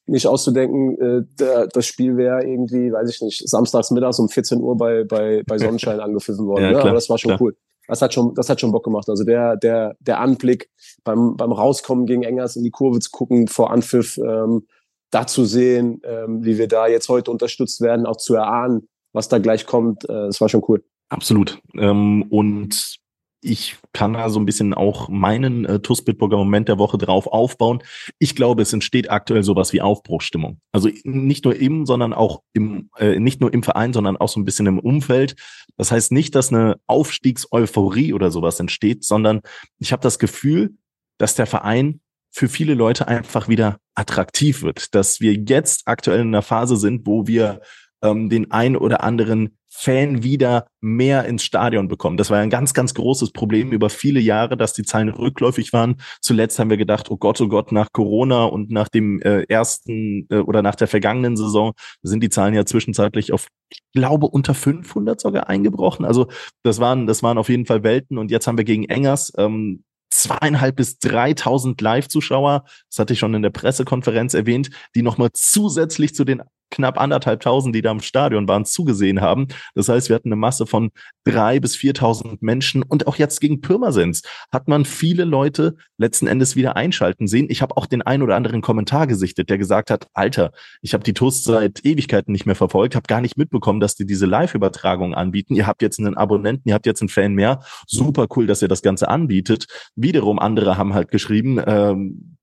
[0.06, 4.76] nicht auszudenken, äh, das Spiel wäre irgendwie, weiß ich nicht, samstags mittags um 14 Uhr
[4.76, 6.64] bei, bei, bei Sonnenschein angepfiffen worden.
[6.64, 6.80] ja, ne?
[6.80, 7.40] Aber das war schon klar.
[7.40, 7.56] cool.
[7.86, 9.08] Das hat schon, das hat schon Bock gemacht.
[9.08, 10.70] Also der, der, der Anblick
[11.04, 14.66] beim, beim Rauskommen gegen Engers in die Kurve zu gucken vor Anpfiff, ähm,
[15.14, 19.28] da zu sehen, ähm, wie wir da jetzt heute unterstützt werden, auch zu erahnen, was
[19.28, 20.84] da gleich kommt, äh, das war schon cool.
[21.08, 21.60] Absolut.
[21.76, 22.98] Ähm, und
[23.44, 27.26] ich kann da so ein bisschen auch meinen äh, TUS Bitburger Moment der Woche drauf
[27.26, 27.82] aufbauen.
[28.18, 30.60] Ich glaube, es entsteht aktuell sowas wie Aufbruchstimmung.
[30.72, 34.40] Also nicht nur im, sondern auch im, äh, nicht nur im Verein, sondern auch so
[34.40, 35.36] ein bisschen im Umfeld.
[35.76, 39.42] Das heißt nicht, dass eine Aufstiegseuphorie oder sowas entsteht, sondern
[39.78, 40.74] ich habe das Gefühl,
[41.18, 42.00] dass der Verein
[42.34, 47.06] für viele Leute einfach wieder attraktiv wird, dass wir jetzt aktuell in einer Phase sind,
[47.06, 47.60] wo wir
[48.02, 52.16] ähm, den ein oder anderen Fan wieder mehr ins Stadion bekommen.
[52.16, 55.96] Das war ein ganz, ganz großes Problem über viele Jahre, dass die Zahlen rückläufig waren.
[56.20, 60.26] Zuletzt haben wir gedacht, oh Gott, oh Gott, nach Corona und nach dem äh, ersten
[60.30, 61.72] äh, oder nach der vergangenen Saison
[62.02, 66.04] sind die Zahlen ja zwischenzeitlich auf, ich glaube, unter 500 sogar eingebrochen.
[66.04, 66.26] Also
[66.64, 68.18] das waren, das waren auf jeden Fall Welten.
[68.18, 73.34] Und jetzt haben wir gegen Engers ähm, zweieinhalb bis dreitausend Live-Zuschauer, das hatte ich schon
[73.34, 76.42] in der Pressekonferenz erwähnt, die nochmal zusätzlich zu den
[76.74, 79.48] knapp anderthalbtausend, die da im Stadion waren, zugesehen haben.
[79.74, 80.90] Das heißt, wir hatten eine Masse von
[81.24, 84.22] drei bis viertausend Menschen und auch jetzt gegen Pirmasens
[84.52, 87.46] hat man viele Leute letzten Endes wieder einschalten sehen.
[87.48, 90.52] Ich habe auch den ein oder anderen Kommentar gesichtet, der gesagt hat, Alter,
[90.82, 94.06] ich habe die Toast seit Ewigkeiten nicht mehr verfolgt, habe gar nicht mitbekommen, dass die
[94.06, 95.54] diese Live-Übertragung anbieten.
[95.54, 97.60] Ihr habt jetzt einen Abonnenten, ihr habt jetzt einen Fan mehr.
[97.86, 99.66] Super cool, dass ihr das Ganze anbietet.
[99.94, 102.36] Wiederum andere haben halt geschrieben, ähm,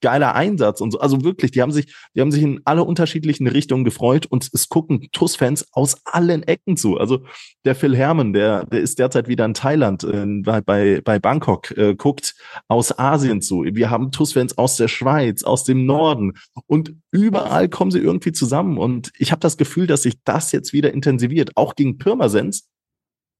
[0.00, 0.98] geiler Einsatz und so.
[0.98, 4.68] Also wirklich, die haben sich, die haben sich in alle unterschiedlichen Richtungen gefreut und es
[4.68, 6.98] gucken TUS-Fans aus allen Ecken zu.
[6.98, 7.20] Also
[7.64, 11.94] der Phil Herman, der, der ist derzeit wieder in Thailand, äh, bei, bei Bangkok, äh,
[11.94, 12.34] guckt
[12.68, 13.64] aus Asien zu.
[13.64, 16.34] Wir haben TUS-Fans aus der Schweiz, aus dem Norden
[16.66, 18.78] und überall kommen sie irgendwie zusammen.
[18.78, 22.68] Und ich habe das Gefühl, dass sich das jetzt wieder intensiviert, auch gegen Pirmasens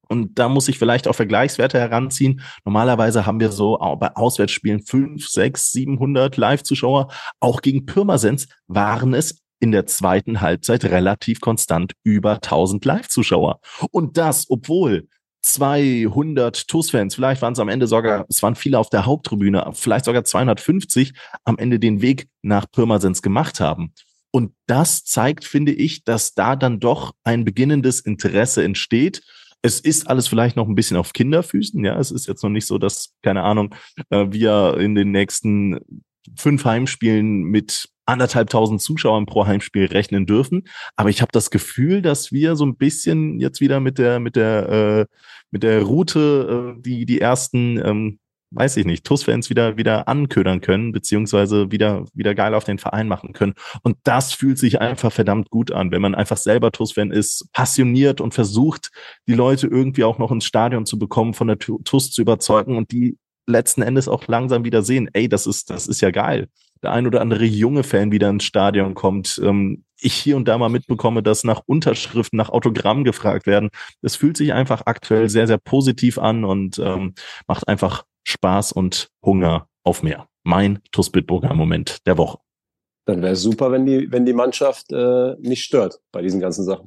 [0.08, 2.40] und da muss ich vielleicht auch Vergleichswerte heranziehen.
[2.64, 7.08] Normalerweise haben wir so bei Auswärtsspielen 5, 6, 700 Live-Zuschauer.
[7.40, 13.60] Auch gegen Pirmasens waren es in der zweiten Halbzeit relativ konstant über 1000 Live-Zuschauer.
[13.90, 15.08] Und das, obwohl
[15.42, 20.04] 200 TUS-Fans, vielleicht waren es am Ende sogar, es waren viele auf der Haupttribüne, vielleicht
[20.04, 23.92] sogar 250 am Ende den Weg nach Pirmasens gemacht haben.
[24.32, 29.22] Und das zeigt, finde ich, dass da dann doch ein beginnendes Interesse entsteht.
[29.66, 31.84] Es ist alles vielleicht noch ein bisschen auf Kinderfüßen.
[31.84, 33.74] Ja, es ist jetzt noch nicht so, dass, keine Ahnung,
[34.10, 35.80] äh, wir in den nächsten
[36.36, 40.68] fünf Heimspielen mit anderthalbtausend Zuschauern pro Heimspiel rechnen dürfen.
[40.94, 44.36] Aber ich habe das Gefühl, dass wir so ein bisschen jetzt wieder mit der mit
[44.36, 45.06] der äh,
[45.50, 48.18] mit der Route äh, die die ersten ähm,
[48.50, 53.08] weiß ich nicht, TUS-Fans wieder, wieder anködern können, beziehungsweise wieder, wieder geil auf den Verein
[53.08, 53.54] machen können.
[53.82, 58.20] Und das fühlt sich einfach verdammt gut an, wenn man einfach selber TUS-Fan ist, passioniert
[58.20, 58.90] und versucht,
[59.26, 62.92] die Leute irgendwie auch noch ins Stadion zu bekommen, von der TUS zu überzeugen und
[62.92, 66.48] die letzten Endes auch langsam wieder sehen, ey, das ist, das ist ja geil.
[66.82, 69.40] Der ein oder andere junge Fan wieder ins Stadion kommt.
[69.42, 73.70] Ähm, ich hier und da mal mitbekomme, dass nach Unterschriften, nach Autogramm gefragt werden.
[74.02, 77.14] Es fühlt sich einfach aktuell sehr, sehr positiv an und ähm,
[77.46, 80.28] macht einfach Spaß und Hunger auf mehr.
[80.42, 82.38] Mein TuS Bitburger Moment der Woche.
[83.06, 86.64] Dann wäre es super, wenn die, wenn die Mannschaft äh, nicht stört bei diesen ganzen
[86.64, 86.86] Sachen.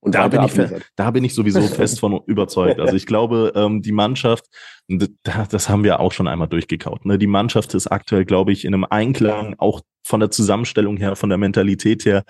[0.00, 0.52] Und da bin, ich,
[0.96, 2.78] da bin ich sowieso fest von überzeugt.
[2.78, 4.44] Also ich glaube, ähm, die Mannschaft,
[4.86, 7.06] das haben wir auch schon einmal durchgekaut.
[7.06, 7.16] Ne?
[7.16, 11.30] Die Mannschaft ist aktuell, glaube ich, in einem Einklang, auch von der Zusammenstellung her, von
[11.30, 12.24] der Mentalität her,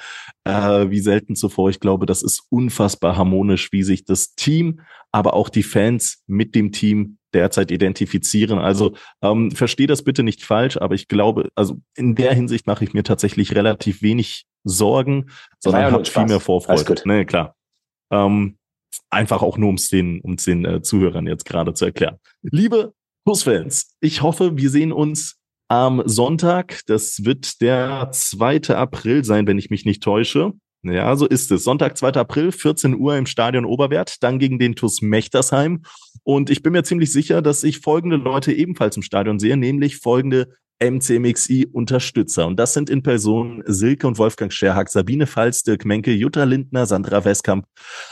[0.45, 1.69] äh, wie selten zuvor.
[1.69, 4.81] Ich glaube, das ist unfassbar harmonisch, wie sich das Team,
[5.11, 8.59] aber auch die Fans mit dem Team derzeit identifizieren.
[8.59, 12.85] Also ähm, verstehe das bitte nicht falsch, aber ich glaube, also in der Hinsicht mache
[12.85, 16.95] ich mir tatsächlich relativ wenig Sorgen, sondern ja habe viel mehr Vorfreude.
[17.05, 17.55] Nee, klar.
[18.11, 18.57] Ähm,
[19.11, 22.19] einfach auch nur, um es den, um's den äh, Zuhörern jetzt gerade zu erklären.
[22.43, 26.83] Liebe Plus-Fans, ich hoffe, wir sehen uns am Sonntag.
[26.87, 28.75] Das wird der 2.
[28.75, 30.53] April sein, wenn ich mich nicht täusche.
[30.85, 31.65] Ja, so ist es.
[31.65, 32.13] Sonntag, 2.
[32.13, 35.83] April, 14 Uhr im Stadion Oberwert, dann gegen den TuS Mechtersheim.
[36.25, 39.97] Und ich bin mir ziemlich sicher, dass ich folgende Leute ebenfalls im Stadion sehe, nämlich
[39.97, 42.47] folgende MCMXI-Unterstützer.
[42.47, 46.87] Und das sind in Person Silke und Wolfgang Scherhack, Sabine Falz, Dirk Menke, Jutta Lindner,
[46.87, 47.67] Sandra Westkamp,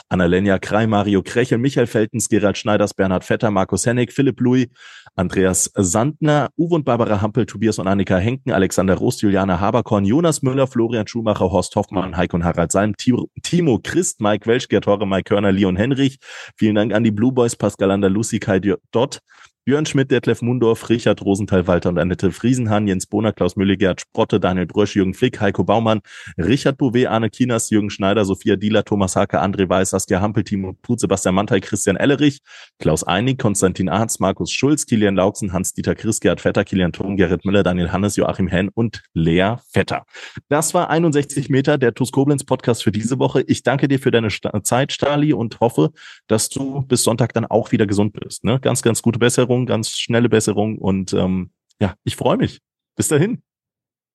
[0.08, 4.68] Annalenia Krei, Mario Krechel, Michael Feltens, Gerald Schneiders, Bernhard Vetter, Markus Hennig, Philipp Louis,
[5.16, 10.42] Andreas Sandner, Uwe und Barbara Hampel, Tobias und Annika Henken, Alexander Rost, Juliane Haberkorn, Jonas
[10.42, 15.06] Müller, Florian Schumacher, Horst Hoffmann, Heiko und Harald Salm, Timo Christ, Mike Welsch, Gerd Horre,
[15.06, 16.18] Mike Körner, Leon Henrich.
[16.56, 18.60] Vielen Dank an die Blue Boys, Pascal Lucy Kai
[18.90, 19.20] Dott,
[19.64, 24.00] Björn Schmidt, Detlef Mundorf, Richard Rosenthal, Walter und Annette Friesenhahn, Jens Bohner, Klaus Müller, Gerd
[24.00, 26.00] Sprotte, Daniel Brösch, Jürgen Flick, Heiko Baumann,
[26.36, 30.72] Richard Bouvet, Arne Kinas, Jürgen Schneider, Sophia Dieler, Thomas Hake, André Weiß, Saskia Hampel, Timo
[30.82, 32.40] Put, Sebastian Mantel, Christian Ellerich,
[32.80, 37.44] Klaus Einig, Konstantin Arz, Markus Schulz, Kilian Lauksen, Hans-Dieter Chris, Gerhard Vetter, Kilian Thom, Gerrit
[37.44, 40.06] Müller, Daniel Hannes, Joachim Henn und Lea Vetter.
[40.48, 43.42] Das war 61 Meter der TuS Koblenz Podcast für diese Woche.
[43.42, 44.30] Ich danke dir für deine
[44.64, 45.92] Zeit, Stali, und hoffe,
[46.26, 48.42] dass du bis Sonntag dann auch wieder gesund bist.
[48.42, 48.58] Ne?
[48.58, 51.50] Ganz, ganz gute Besserung, ganz schnelle Besserung und ähm,
[51.80, 52.60] ja, ich freue mich.
[52.96, 53.42] Bis dahin.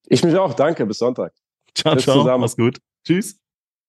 [0.08, 0.54] Ich mich auch.
[0.54, 0.86] Danke.
[0.86, 1.34] Bis Sonntag.
[1.76, 2.20] Ciao, Tschüss ciao.
[2.20, 2.42] Zusammen.
[2.42, 2.80] Mach's gut.
[3.06, 3.40] Tschüss.